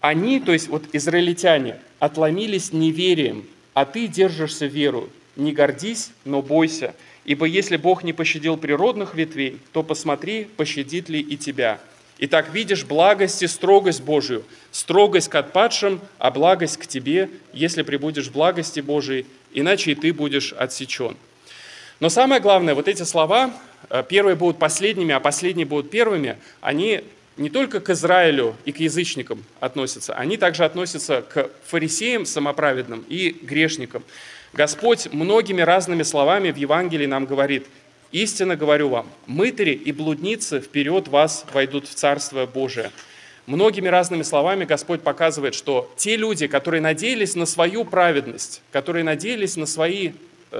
они, 0.00 0.40
то 0.40 0.52
есть 0.52 0.68
вот 0.68 0.84
израильтяне, 0.92 1.78
отломились 1.98 2.72
неверием, 2.72 3.46
а 3.74 3.84
ты 3.84 4.06
держишься 4.06 4.66
веру. 4.66 5.08
Не 5.36 5.52
гордись, 5.52 6.10
но 6.24 6.40
бойся. 6.40 6.94
Ибо 7.26 7.44
если 7.44 7.76
Бог 7.76 8.04
не 8.04 8.12
пощадил 8.12 8.56
природных 8.56 9.16
ветвей, 9.16 9.58
то 9.72 9.82
посмотри, 9.82 10.44
пощадит 10.44 11.08
ли 11.08 11.20
и 11.20 11.36
тебя. 11.36 11.80
Итак, 12.18 12.50
видишь 12.52 12.84
благость 12.84 13.42
и 13.42 13.48
строгость 13.48 14.00
Божию, 14.00 14.44
строгость 14.70 15.28
к 15.28 15.34
отпадшим, 15.34 16.00
а 16.18 16.30
благость 16.30 16.76
к 16.76 16.86
тебе, 16.86 17.28
если 17.52 17.82
прибудешь 17.82 18.28
в 18.28 18.32
благости 18.32 18.78
Божией, 18.78 19.26
иначе 19.52 19.90
и 19.90 19.94
ты 19.96 20.12
будешь 20.12 20.52
отсечен. 20.52 21.16
Но 21.98 22.10
самое 22.10 22.40
главное, 22.40 22.76
вот 22.76 22.86
эти 22.86 23.02
слова, 23.02 23.52
э, 23.90 24.04
первые 24.08 24.36
будут 24.36 24.60
последними, 24.60 25.12
а 25.12 25.18
последние 25.18 25.66
будут 25.66 25.90
первыми, 25.90 26.36
они 26.60 27.02
не 27.36 27.50
только 27.50 27.80
к 27.80 27.90
Израилю 27.90 28.56
и 28.64 28.72
к 28.72 28.80
язычникам 28.80 29.44
относятся, 29.60 30.14
они 30.14 30.36
также 30.36 30.64
относятся 30.64 31.22
к 31.22 31.50
фарисеям 31.66 32.24
самоправедным 32.24 33.04
и 33.08 33.30
грешникам. 33.30 34.02
Господь 34.52 35.12
многими 35.12 35.60
разными 35.60 36.02
словами 36.02 36.50
в 36.50 36.56
Евангелии 36.56 37.06
нам 37.06 37.26
говорит, 37.26 37.66
«Истинно 38.10 38.56
говорю 38.56 38.88
вам, 38.88 39.06
мытари 39.26 39.72
и 39.72 39.92
блудницы 39.92 40.60
вперед 40.60 41.08
вас 41.08 41.44
войдут 41.52 41.88
в 41.88 41.94
Царство 41.94 42.46
Божие». 42.46 42.90
Многими 43.46 43.86
разными 43.88 44.22
словами 44.22 44.64
Господь 44.64 45.02
показывает, 45.02 45.54
что 45.54 45.92
те 45.96 46.16
люди, 46.16 46.48
которые 46.48 46.80
надеялись 46.80 47.36
на 47.36 47.46
свою 47.46 47.84
праведность, 47.84 48.60
которые 48.72 49.04
надеялись 49.04 49.56
на 49.56 49.66
свои 49.66 50.12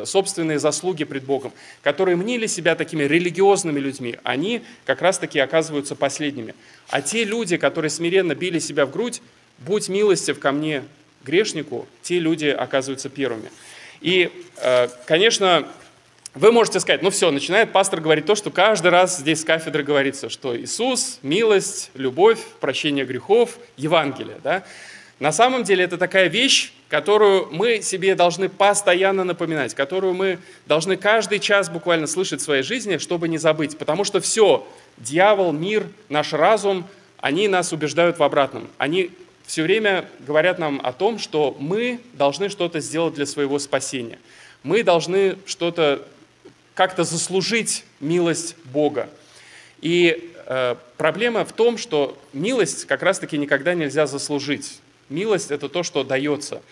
собственные 0.04 0.58
заслуги 0.58 1.04
пред 1.04 1.24
Богом, 1.24 1.52
которые 1.82 2.16
мнили 2.16 2.46
себя 2.46 2.74
такими 2.74 3.04
религиозными 3.04 3.78
людьми, 3.78 4.18
они 4.24 4.62
как 4.84 5.02
раз-таки 5.02 5.38
оказываются 5.38 5.94
последними. 5.94 6.54
А 6.88 7.02
те 7.02 7.24
люди, 7.24 7.56
которые 7.56 7.90
смиренно 7.90 8.34
били 8.34 8.58
себя 8.58 8.86
в 8.86 8.90
грудь, 8.90 9.22
будь 9.58 9.88
милостив 9.88 10.38
ко 10.38 10.52
мне, 10.52 10.84
грешнику, 11.24 11.86
те 12.02 12.18
люди 12.18 12.46
оказываются 12.46 13.08
первыми. 13.08 13.50
И, 14.00 14.30
э, 14.58 14.88
конечно, 15.06 15.66
вы 16.34 16.52
можете 16.52 16.80
сказать, 16.80 17.02
ну 17.02 17.10
все, 17.10 17.30
начинает 17.30 17.72
пастор 17.72 18.00
говорить 18.00 18.26
то, 18.26 18.34
что 18.34 18.50
каждый 18.50 18.88
раз 18.88 19.18
здесь 19.18 19.40
с 19.40 19.44
кафедры 19.44 19.82
говорится, 19.82 20.28
что 20.28 20.56
Иисус, 20.56 21.18
милость, 21.22 21.90
любовь, 21.94 22.38
прощение 22.60 23.04
грехов, 23.06 23.58
Евангелие. 23.76 24.36
Да? 24.44 24.62
На 25.18 25.32
самом 25.32 25.64
деле 25.64 25.84
это 25.84 25.96
такая 25.96 26.28
вещь, 26.28 26.72
которую 26.88 27.48
мы 27.50 27.82
себе 27.82 28.14
должны 28.14 28.48
постоянно 28.48 29.24
напоминать, 29.24 29.74
которую 29.74 30.14
мы 30.14 30.38
должны 30.66 30.96
каждый 30.96 31.40
час 31.40 31.68
буквально 31.68 32.06
слышать 32.06 32.40
в 32.40 32.44
своей 32.44 32.62
жизни, 32.62 32.98
чтобы 32.98 33.28
не 33.28 33.38
забыть. 33.38 33.76
Потому 33.76 34.04
что 34.04 34.20
все, 34.20 34.66
дьявол, 34.96 35.52
мир, 35.52 35.86
наш 36.08 36.32
разум, 36.32 36.86
они 37.18 37.48
нас 37.48 37.72
убеждают 37.72 38.18
в 38.18 38.22
обратном. 38.22 38.68
Они 38.78 39.10
все 39.46 39.62
время 39.62 40.08
говорят 40.20 40.58
нам 40.58 40.80
о 40.82 40.92
том, 40.92 41.18
что 41.18 41.56
мы 41.58 42.00
должны 42.12 42.48
что-то 42.48 42.80
сделать 42.80 43.14
для 43.14 43.26
своего 43.26 43.58
спасения. 43.58 44.18
Мы 44.62 44.82
должны 44.82 45.36
что-то 45.46 46.06
как-то 46.74 47.04
заслужить 47.04 47.84
милость 48.00 48.54
Бога. 48.64 49.08
И 49.80 50.32
э, 50.46 50.76
проблема 50.96 51.44
в 51.44 51.52
том, 51.52 51.78
что 51.78 52.18
милость 52.32 52.84
как 52.84 53.02
раз-таки 53.02 53.38
никогда 53.38 53.74
нельзя 53.74 54.06
заслужить. 54.06 54.80
Милость– 55.08 55.50
это 55.52 55.68
то, 55.68 55.82
что 55.82 56.04
дается. 56.04 56.62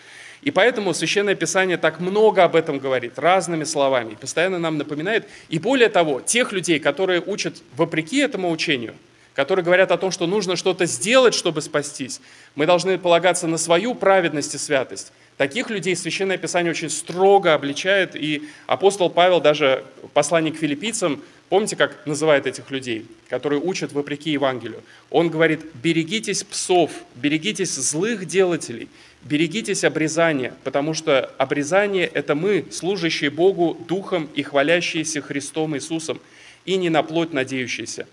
И 0.41 0.51
поэтому 0.51 0.93
Священное 0.93 1.35
Писание 1.35 1.77
так 1.77 1.99
много 1.99 2.43
об 2.43 2.55
этом 2.55 2.77
говорит, 2.77 3.17
разными 3.17 3.63
словами, 3.63 4.13
и 4.13 4.15
постоянно 4.15 4.59
нам 4.59 4.77
напоминает. 4.77 5.27
И 5.49 5.57
более 5.57 5.89
того, 5.89 6.21
тех 6.21 6.51
людей, 6.51 6.79
которые 6.79 7.21
учат 7.21 7.55
вопреки 7.75 8.19
этому 8.19 8.51
учению, 8.51 8.95
которые 9.33 9.65
говорят 9.65 9.91
о 9.91 9.97
том, 9.97 10.11
что 10.11 10.27
нужно 10.27 10.55
что-то 10.55 10.85
сделать, 10.85 11.33
чтобы 11.33 11.61
спастись, 11.61 12.21
мы 12.55 12.65
должны 12.65 12.97
полагаться 12.97 13.47
на 13.47 13.57
свою 13.57 13.95
праведность 13.95 14.55
и 14.55 14.57
святость. 14.57 15.11
Таких 15.37 15.69
людей 15.69 15.95
Священное 15.95 16.37
Писание 16.37 16.71
очень 16.71 16.89
строго 16.89 17.53
обличает, 17.53 18.15
и 18.15 18.47
апостол 18.67 19.09
Павел 19.09 19.41
даже 19.41 19.83
послание 20.13 20.53
к 20.53 20.57
филиппийцам, 20.57 21.21
помните, 21.49 21.75
как 21.75 22.05
называет 22.05 22.47
этих 22.47 22.71
людей, 22.71 23.05
которые 23.29 23.61
учат 23.61 23.91
вопреки 23.93 24.31
Евангелию? 24.31 24.83
Он 25.09 25.29
говорит, 25.29 25.61
берегитесь 25.81 26.43
псов, 26.43 26.91
берегитесь 27.15 27.73
злых 27.75 28.25
делателей, 28.25 28.89
берегитесь 29.23 29.83
обрезания, 29.83 30.53
потому 30.63 30.93
что 30.93 31.25
обрезание– 31.37 32.05
это 32.13 32.35
мы, 32.35 32.65
служащие 32.71 33.29
Богу 33.29 33.77
Духом 33.87 34.29
и 34.35 34.43
хвалящиеся 34.43 35.21
Христом 35.21 35.75
Иисусом, 35.75 36.19
и 36.65 36.77
не 36.77 36.89
на 36.89 37.03
плоть 37.03 37.33
надеющиеся. 37.33 38.07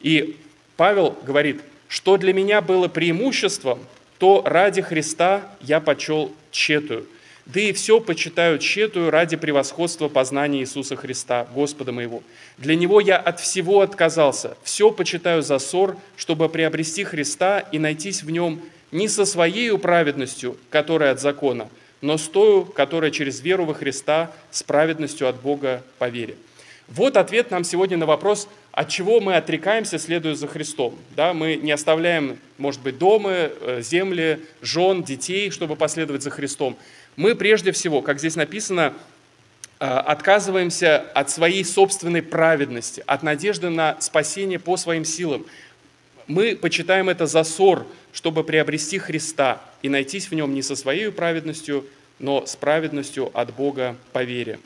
И 0.00 0.36
Павел 0.76 1.16
говорит, 1.22 1.60
что 1.88 2.16
для 2.16 2.32
меня 2.32 2.60
было 2.60 2.88
преимуществом, 2.88 3.80
то 4.18 4.42
ради 4.44 4.82
Христа 4.82 5.48
я 5.60 5.80
почел 5.80 6.34
тщетую. 6.50 7.06
Да 7.48 7.60
и 7.60 7.72
все 7.72 7.98
почитаю 7.98 8.58
тщетую 8.58 9.10
ради 9.10 9.36
превосходства 9.36 10.08
познания 10.08 10.60
Иисуса 10.60 10.96
Христа, 10.96 11.48
Господа 11.54 11.92
моего. 11.92 12.22
Для 12.58 12.76
Него 12.76 13.00
я 13.00 13.16
от 13.16 13.40
всего 13.40 13.80
отказался, 13.80 14.58
все 14.62 14.90
почитаю 14.90 15.42
за 15.42 15.58
ссор, 15.58 15.96
чтобы 16.18 16.50
приобрести 16.50 17.04
Христа 17.04 17.60
и 17.60 17.78
найтись 17.78 18.22
в 18.22 18.30
Нем 18.30 18.60
не 18.92 19.08
со 19.08 19.24
своей 19.24 19.76
праведностью, 19.78 20.58
которая 20.68 21.12
от 21.12 21.20
закона, 21.20 21.70
но 22.02 22.18
с 22.18 22.28
той, 22.28 22.66
которая 22.66 23.10
через 23.10 23.40
веру 23.40 23.64
во 23.64 23.72
Христа 23.72 24.30
с 24.50 24.62
праведностью 24.62 25.26
от 25.26 25.40
Бога 25.40 25.82
по 25.98 26.10
вере. 26.10 26.36
Вот 26.86 27.16
ответ 27.16 27.50
нам 27.50 27.64
сегодня 27.64 27.96
на 27.96 28.06
вопрос, 28.06 28.48
от 28.72 28.88
чего 28.88 29.20
мы 29.20 29.36
отрекаемся, 29.36 29.98
следуя 29.98 30.34
за 30.34 30.48
Христом. 30.48 30.94
Да, 31.16 31.34
мы 31.34 31.56
не 31.56 31.72
оставляем, 31.72 32.38
может 32.56 32.80
быть, 32.80 32.98
дома, 32.98 33.30
э, 33.30 33.80
земли, 33.82 34.40
жен, 34.62 35.02
детей, 35.02 35.50
чтобы 35.50 35.76
последовать 35.76 36.22
за 36.22 36.30
Христом. 36.30 36.78
Мы 37.18 37.34
прежде 37.34 37.72
всего, 37.72 38.00
как 38.00 38.18
здесь 38.18 38.36
написано, 38.36 38.94
э, 39.78 39.84
отказываемся 39.84 41.04
от 41.14 41.28
своей 41.28 41.64
собственной 41.64 42.22
праведности, 42.22 43.04
от 43.06 43.22
надежды 43.22 43.68
на 43.68 44.00
спасение 44.00 44.58
по 44.58 44.78
своим 44.78 45.04
силам. 45.04 45.44
Мы 46.26 46.56
почитаем 46.56 47.10
это 47.10 47.26
за 47.26 47.42
ссор, 47.44 47.86
чтобы 48.14 48.42
приобрести 48.42 48.98
Христа 48.98 49.60
и 49.82 49.90
найтись 49.90 50.30
в 50.30 50.34
нем 50.34 50.54
не 50.54 50.62
со 50.62 50.76
своей 50.76 51.10
праведностью, 51.10 51.84
но 52.18 52.46
с 52.46 52.56
праведностью 52.56 53.30
от 53.34 53.54
Бога 53.54 53.96
по 54.12 54.24
вере. 54.24 54.58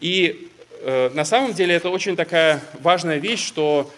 И 0.00 0.48
Э, 0.82 1.10
на 1.12 1.26
самом 1.26 1.52
деле 1.52 1.74
это 1.74 1.90
очень 1.90 2.16
такая 2.16 2.62
важная 2.80 3.18
вещь, 3.18 3.46
что 3.46 3.92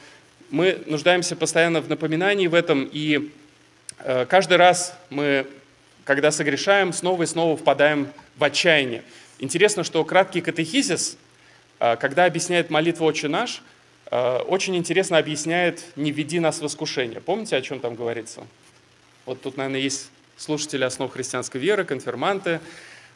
мы 0.51 0.83
нуждаемся 0.87 1.37
постоянно 1.37 1.81
в 1.81 1.89
напоминании 1.89 2.49
в 2.49 2.55
этом, 2.55 2.89
и 2.93 3.31
э, 4.01 4.27
каждый 4.29 4.57
раз 4.57 4.93
мы, 5.09 5.47
когда 6.05 6.31
согрешаем, 6.31 6.93
снова 6.93 7.23
и 7.23 7.27
снова 7.27 7.57
впадаем 7.57 8.09
в 8.37 8.45
отчаяние. 8.45 9.03
Интересно, 9.39 9.85
что 9.85 10.05
краткий 10.05 10.41
катехизис, 10.41 11.17
э, 11.81 11.97
когда 11.97 12.25
объясняет 12.25 12.71
молитву 12.71 13.07
«Отче 13.07 13.29
наш», 13.29 13.63
очень 14.11 14.77
интересно 14.77 15.17
объясняет 15.17 15.85
«Не 15.97 16.11
веди 16.11 16.39
нас 16.39 16.61
в 16.61 16.67
искушение». 16.67 17.23
Помните, 17.23 17.57
о 17.57 17.63
чем 17.63 17.81
там 17.81 17.95
говорится? 17.95 18.47
Вот 19.25 19.41
тут, 19.41 19.57
наверное, 19.57 19.81
есть 19.81 20.11
слушатели 20.37 20.85
основ 20.85 21.11
христианской 21.11 21.59
веры, 21.59 21.85
конфирманты– 21.85 22.61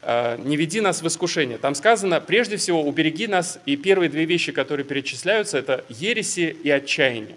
Э, 0.09 0.37
не 0.39 0.57
веди 0.57 0.81
нас 0.81 1.03
в 1.03 1.07
искушение. 1.09 1.59
Там 1.59 1.75
сказано, 1.75 2.21
прежде 2.21 2.57
всего, 2.57 2.83
убереги 2.83 3.27
нас, 3.27 3.59
и 3.67 3.77
первые 3.77 4.09
две 4.09 4.25
вещи, 4.25 4.53
которые 4.53 4.85
перечисляются, 4.85 5.59
это 5.59 5.85
ереси 5.89 6.57
и 6.63 6.71
отчаяние. 6.71 7.37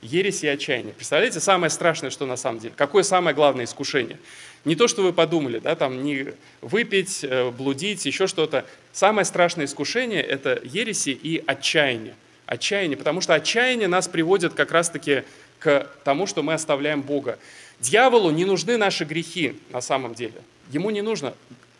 Ереси 0.00 0.46
и 0.46 0.48
отчаяние. 0.48 0.94
Представляете, 0.94 1.40
самое 1.40 1.68
страшное, 1.68 2.08
что 2.08 2.24
на 2.24 2.36
самом 2.36 2.60
деле? 2.60 2.72
Какое 2.74 3.02
самое 3.02 3.36
главное 3.36 3.66
искушение? 3.66 4.18
Не 4.66 4.74
то, 4.74 4.88
что 4.88 5.02
вы 5.02 5.12
подумали, 5.12 5.60
да, 5.60 5.76
там 5.76 6.02
не 6.02 6.34
выпить, 6.60 7.22
э, 7.22 7.50
блудить, 7.52 8.04
еще 8.04 8.26
что-то. 8.26 8.66
Самое 8.92 9.24
страшное 9.24 9.66
искушение– 9.66 10.20
это 10.22 10.60
ереси 10.64 11.10
и 11.10 11.40
отчаяние. 11.46 12.16
Отчаяние, 12.46 12.96
потому 12.96 13.20
что 13.20 13.34
отчаяние 13.34 13.86
нас 13.86 14.08
приводит 14.08 14.54
как 14.54 14.72
раз-таки 14.72 15.22
к 15.60 15.88
тому, 16.02 16.26
что 16.26 16.42
мы 16.42 16.52
оставляем 16.52 17.02
Бога. 17.02 17.38
Дьяволу 17.78 18.30
не 18.30 18.44
нужны 18.44 18.76
наши 18.76 19.04
грехи 19.04 19.54
на 19.70 19.80
самом 19.80 20.14
деле. 20.14 20.42
Ему 20.72 20.90
не 20.90 21.00
нужно. 21.00 21.34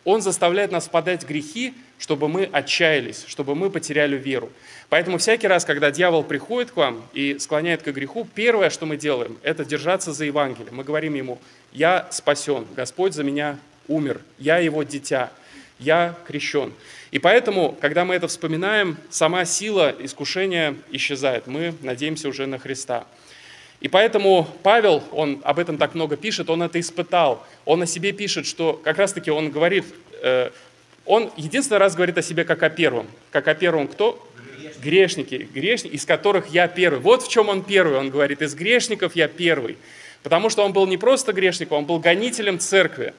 Он 0.05 0.21
заставляет 0.21 0.71
нас 0.71 0.87
впадать 0.87 1.23
в 1.23 1.27
грехи, 1.27 1.73
чтобы 1.99 2.29
мы 2.29 2.45
отчаялись, 2.45 3.25
чтобы 3.27 3.55
мы 3.55 3.69
потеряли 3.69 4.15
веру. 4.15 4.49
Поэтому 4.87 5.17
всякий 5.17 5.47
раз, 5.47 5.65
когда 5.65 5.91
дьявол 5.91 6.23
приходит 6.23 6.71
к 6.71 6.77
вам 6.77 7.03
и 7.13 7.37
склоняет 7.39 7.83
к 7.83 7.87
греху, 7.87 8.25
первое, 8.33 8.69
что 8.69 8.85
мы 8.85 8.95
делаем, 8.95 9.37
это 9.43 9.65
держаться 9.65 10.13
за 10.13 10.23
Евангелие. 10.23 10.71
Мы 10.71 10.85
говорим 10.85 11.15
ему, 11.15 11.41
я 11.77 12.07
спасен, 12.09 12.65
Господь 12.75 13.13
за 13.13 13.23
меня 13.23 13.59
умер, 13.87 14.21
я 14.39 14.57
его 14.57 14.81
дитя, 14.81 15.31
я 15.77 16.15
крещен. 16.25 16.73
И 17.11 17.19
поэтому, 17.19 17.77
когда 17.79 18.03
мы 18.03 18.15
это 18.15 18.27
вспоминаем, 18.27 18.97
сама 19.11 19.45
сила 19.45 19.93
искушения 19.99 20.75
исчезает. 20.89 21.45
Мы 21.45 21.75
надеемся 21.81 22.29
уже 22.29 22.47
на 22.47 22.57
Христа. 22.57 23.05
И 23.79 23.87
поэтому 23.87 24.47
Павел, 24.63 25.03
он 25.11 25.39
об 25.43 25.59
этом 25.59 25.77
так 25.77 25.93
много 25.93 26.17
пишет, 26.17 26.49
он 26.49 26.63
это 26.63 26.79
испытал. 26.79 27.45
Он 27.63 27.83
о 27.83 27.85
себе 27.85 28.11
пишет, 28.11 28.47
что 28.47 28.73
как 28.83 28.97
раз-таки 28.97 29.29
он 29.29 29.51
говорит, 29.51 29.85
э, 30.23 30.49
он 31.05 31.31
единственный 31.37 31.77
раз 31.77 31.93
говорит 31.93 32.17
о 32.17 32.23
себе 32.23 32.43
как 32.43 32.63
о 32.63 32.71
первом. 32.71 33.05
Как 33.29 33.47
о 33.47 33.53
первом 33.53 33.87
кто? 33.87 34.27
Грешники. 34.81 35.47
Грешники, 35.53 35.93
из 35.93 36.07
которых 36.07 36.47
я 36.47 36.67
первый. 36.67 36.99
Вот 36.99 37.21
в 37.21 37.29
чем 37.29 37.49
он 37.49 37.61
первый. 37.61 37.99
Он 37.99 38.09
говорит, 38.09 38.41
из 38.41 38.55
грешников 38.55 39.15
я 39.15 39.27
первый. 39.27 39.77
Потому 40.23 40.49
что 40.49 40.63
он 40.63 40.73
был 40.73 40.87
не 40.87 40.97
просто 40.97 41.33
грешником, 41.33 41.79
он 41.79 41.85
был 41.85 41.99
гонителем 41.99 42.59
церкви. 42.59 43.13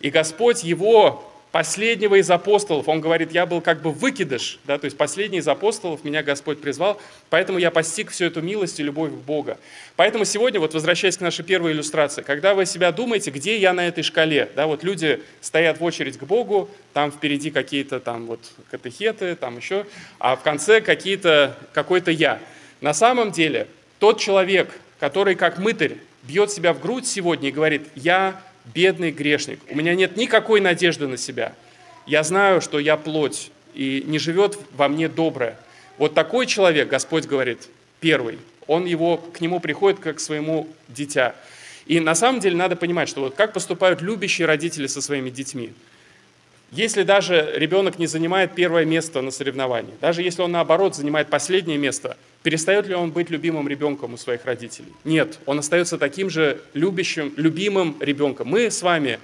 И 0.00 0.10
Господь 0.10 0.62
его 0.64 1.32
последнего 1.56 2.16
из 2.16 2.30
апостолов. 2.30 2.86
Он 2.86 3.00
говорит, 3.00 3.32
я 3.32 3.46
был 3.46 3.62
как 3.62 3.80
бы 3.80 3.90
выкидыш, 3.90 4.58
да, 4.64 4.76
то 4.76 4.84
есть 4.84 4.98
последний 4.98 5.38
из 5.38 5.48
апостолов 5.48 6.04
меня 6.04 6.22
Господь 6.22 6.60
призвал, 6.60 7.00
поэтому 7.30 7.58
я 7.58 7.70
постиг 7.70 8.10
всю 8.10 8.26
эту 8.26 8.42
милость 8.42 8.78
и 8.78 8.82
любовь 8.82 9.10
Бога. 9.10 9.56
Поэтому 9.96 10.26
сегодня, 10.26 10.60
вот 10.60 10.74
возвращаясь 10.74 11.16
к 11.16 11.22
нашей 11.22 11.46
первой 11.46 11.72
иллюстрации, 11.72 12.20
когда 12.20 12.54
вы 12.54 12.66
себя 12.66 12.92
думаете, 12.92 13.30
где 13.30 13.56
я 13.56 13.72
на 13.72 13.88
этой 13.88 14.02
шкале, 14.02 14.50
да, 14.54 14.66
вот 14.66 14.84
люди 14.84 15.22
стоят 15.40 15.80
в 15.80 15.84
очередь 15.84 16.18
к 16.18 16.24
Богу, 16.24 16.68
там 16.92 17.10
впереди 17.10 17.50
какие-то 17.50 18.00
там 18.00 18.26
вот 18.26 18.40
катехеты, 18.70 19.34
там 19.34 19.56
еще, 19.56 19.86
а 20.18 20.36
в 20.36 20.42
конце 20.42 20.82
какие-то, 20.82 21.56
какой-то 21.72 22.10
я. 22.10 22.38
На 22.82 22.92
самом 22.92 23.32
деле, 23.32 23.66
тот 23.98 24.20
человек, 24.20 24.78
который 25.00 25.34
как 25.34 25.56
мытарь 25.56 25.96
бьет 26.26 26.50
себя 26.50 26.72
в 26.72 26.80
грудь 26.80 27.06
сегодня 27.06 27.48
и 27.48 27.52
говорит, 27.52 27.88
я 27.94 28.40
бедный 28.74 29.10
грешник, 29.10 29.60
у 29.70 29.76
меня 29.76 29.94
нет 29.94 30.16
никакой 30.16 30.60
надежды 30.60 31.06
на 31.06 31.16
себя. 31.16 31.54
Я 32.06 32.22
знаю, 32.22 32.60
что 32.60 32.78
я 32.78 32.96
плоть, 32.96 33.50
и 33.74 34.02
не 34.06 34.18
живет 34.18 34.58
во 34.72 34.88
мне 34.88 35.08
доброе. 35.08 35.56
Вот 35.98 36.14
такой 36.14 36.46
человек, 36.46 36.88
Господь 36.88 37.26
говорит, 37.26 37.68
первый, 38.00 38.38
он 38.66 38.84
его, 38.84 39.18
к 39.18 39.40
нему 39.40 39.60
приходит 39.60 40.00
как 40.00 40.16
к 40.16 40.20
своему 40.20 40.68
дитя. 40.88 41.34
И 41.86 42.00
на 42.00 42.14
самом 42.14 42.40
деле 42.40 42.56
надо 42.56 42.76
понимать, 42.76 43.08
что 43.08 43.20
вот 43.20 43.34
как 43.34 43.52
поступают 43.52 44.02
любящие 44.02 44.46
родители 44.46 44.86
со 44.86 45.00
своими 45.00 45.30
детьми– 45.30 45.72
если 46.72 47.04
даже 47.04 47.52
ребенок 47.54 47.98
не 47.98 48.06
занимает 48.06 48.54
первое 48.54 48.84
место 48.84 49.22
на 49.22 49.30
соревновании, 49.30 49.94
даже 50.00 50.22
если 50.22 50.42
он 50.42 50.52
наоборот 50.52 50.96
занимает 50.96 51.28
последнее 51.28 51.78
место, 51.78 52.16
перестает 52.42 52.86
ли 52.86 52.94
он 52.94 53.12
быть 53.12 53.30
любимым 53.30 53.68
ребенком 53.68 54.14
у 54.14 54.16
своих 54.16 54.44
родителей? 54.44 54.92
Нет, 55.04 55.38
он 55.46 55.60
остается 55.60 55.96
таким 55.96 56.28
же 56.28 56.60
любящим, 56.74 57.32
любимым 57.36 57.96
ребенком. 58.00 58.48
Мы 58.48 58.70
с 58.70 58.82
вами 58.82 59.20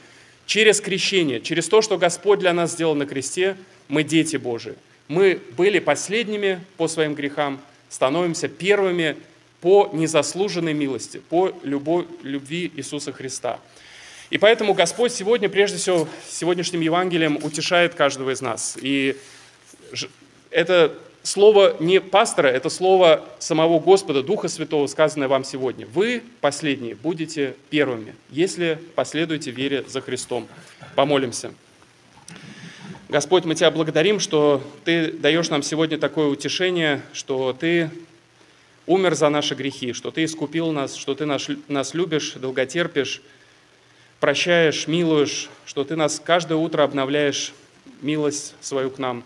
через 0.46 0.80
крещение, 0.80 1.40
через 1.40 1.68
то, 1.68 1.82
что 1.82 1.98
Господь 1.98 2.38
для 2.38 2.52
нас 2.52 2.72
сделал 2.72 2.94
на 2.94 3.06
кресте, 3.06 3.56
мы 3.88 4.04
дети 4.04 4.36
Божии. 4.36 4.74
Мы 5.08 5.40
были 5.56 5.78
последними 5.80 6.60
по 6.76 6.88
своим 6.88 7.14
грехам, 7.14 7.60
становимся 7.88 8.48
первыми 8.48 9.16
по 9.60 9.90
незаслуженной 9.92 10.74
милости, 10.74 11.20
по 11.28 11.52
любви 11.62 12.72
Иисуса 12.76 13.12
Христа. 13.12 13.60
И 14.32 14.38
поэтому 14.38 14.72
Господь 14.72 15.12
сегодня, 15.12 15.50
прежде 15.50 15.76
всего, 15.76 16.08
сегодняшним 16.26 16.80
Евангелием 16.80 17.36
утешает 17.36 17.94
каждого 17.94 18.30
из 18.30 18.40
нас. 18.40 18.78
И 18.80 19.18
это 20.50 20.94
слово 21.22 21.76
не 21.80 22.00
пастора, 22.00 22.48
это 22.48 22.70
слово 22.70 23.28
самого 23.38 23.78
Господа, 23.78 24.22
Духа 24.22 24.48
Святого, 24.48 24.86
сказанное 24.86 25.28
вам 25.28 25.44
сегодня. 25.44 25.86
Вы, 25.86 26.22
последние, 26.40 26.94
будете 26.94 27.56
первыми, 27.68 28.14
если 28.30 28.78
последуете 28.94 29.50
вере 29.50 29.84
за 29.86 30.00
Христом. 30.00 30.48
Помолимся. 30.96 31.52
Господь, 33.10 33.44
мы 33.44 33.54
Тебя 33.54 33.70
благодарим, 33.70 34.18
что 34.18 34.62
Ты 34.86 35.12
даешь 35.12 35.50
нам 35.50 35.62
сегодня 35.62 35.98
такое 35.98 36.28
утешение, 36.28 37.02
что 37.12 37.52
Ты 37.52 37.90
умер 38.86 39.14
за 39.14 39.28
наши 39.28 39.54
грехи, 39.54 39.92
что 39.92 40.10
Ты 40.10 40.24
искупил 40.24 40.72
нас, 40.72 40.94
что 40.96 41.14
Ты 41.14 41.26
нас, 41.26 41.92
любишь, 41.92 42.32
долготерпишь, 42.36 43.20
прощаешь, 44.22 44.86
милуешь, 44.86 45.50
что 45.66 45.82
Ты 45.82 45.96
нас 45.96 46.22
каждое 46.24 46.54
утро 46.54 46.84
обновляешь 46.84 47.52
милость 48.02 48.54
свою 48.60 48.88
к 48.88 48.98
нам. 48.98 49.24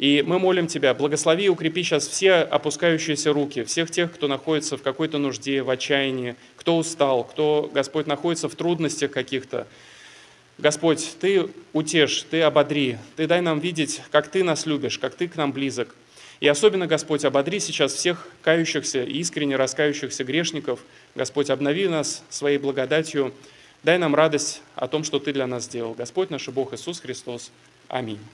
И 0.00 0.24
мы 0.26 0.40
молим 0.40 0.66
Тебя, 0.66 0.94
благослови 0.94 1.44
и 1.44 1.48
укрепи 1.48 1.84
сейчас 1.84 2.08
все 2.08 2.32
опускающиеся 2.38 3.32
руки, 3.32 3.62
всех 3.62 3.92
тех, 3.92 4.12
кто 4.12 4.26
находится 4.26 4.76
в 4.76 4.82
какой-то 4.82 5.18
нужде, 5.18 5.62
в 5.62 5.70
отчаянии, 5.70 6.34
кто 6.56 6.76
устал, 6.76 7.22
кто, 7.22 7.70
Господь, 7.72 8.08
находится 8.08 8.48
в 8.48 8.56
трудностях 8.56 9.12
каких-то. 9.12 9.68
Господь, 10.58 11.14
Ты 11.20 11.48
утешь, 11.72 12.26
Ты 12.28 12.42
ободри, 12.42 12.96
Ты 13.14 13.28
дай 13.28 13.42
нам 13.42 13.60
видеть, 13.60 14.02
как 14.10 14.26
Ты 14.26 14.42
нас 14.42 14.66
любишь, 14.66 14.98
как 14.98 15.14
Ты 15.14 15.28
к 15.28 15.36
нам 15.36 15.52
близок. 15.52 15.94
И 16.40 16.48
особенно, 16.48 16.88
Господь, 16.88 17.24
ободри 17.24 17.60
сейчас 17.60 17.94
всех 17.94 18.26
кающихся, 18.42 19.04
искренне 19.04 19.54
раскающихся 19.54 20.24
грешников. 20.24 20.80
Господь, 21.14 21.48
обнови 21.48 21.86
нас 21.86 22.24
своей 22.28 22.58
благодатью. 22.58 23.32
Дай 23.84 23.98
нам 23.98 24.14
радость 24.14 24.62
о 24.76 24.86
том, 24.86 25.02
что 25.02 25.18
Ты 25.18 25.32
для 25.32 25.46
нас 25.48 25.64
сделал. 25.64 25.94
Господь 25.94 26.30
наш 26.30 26.48
Бог 26.48 26.72
Иисус 26.72 27.00
Христос. 27.00 27.50
Аминь. 27.88 28.20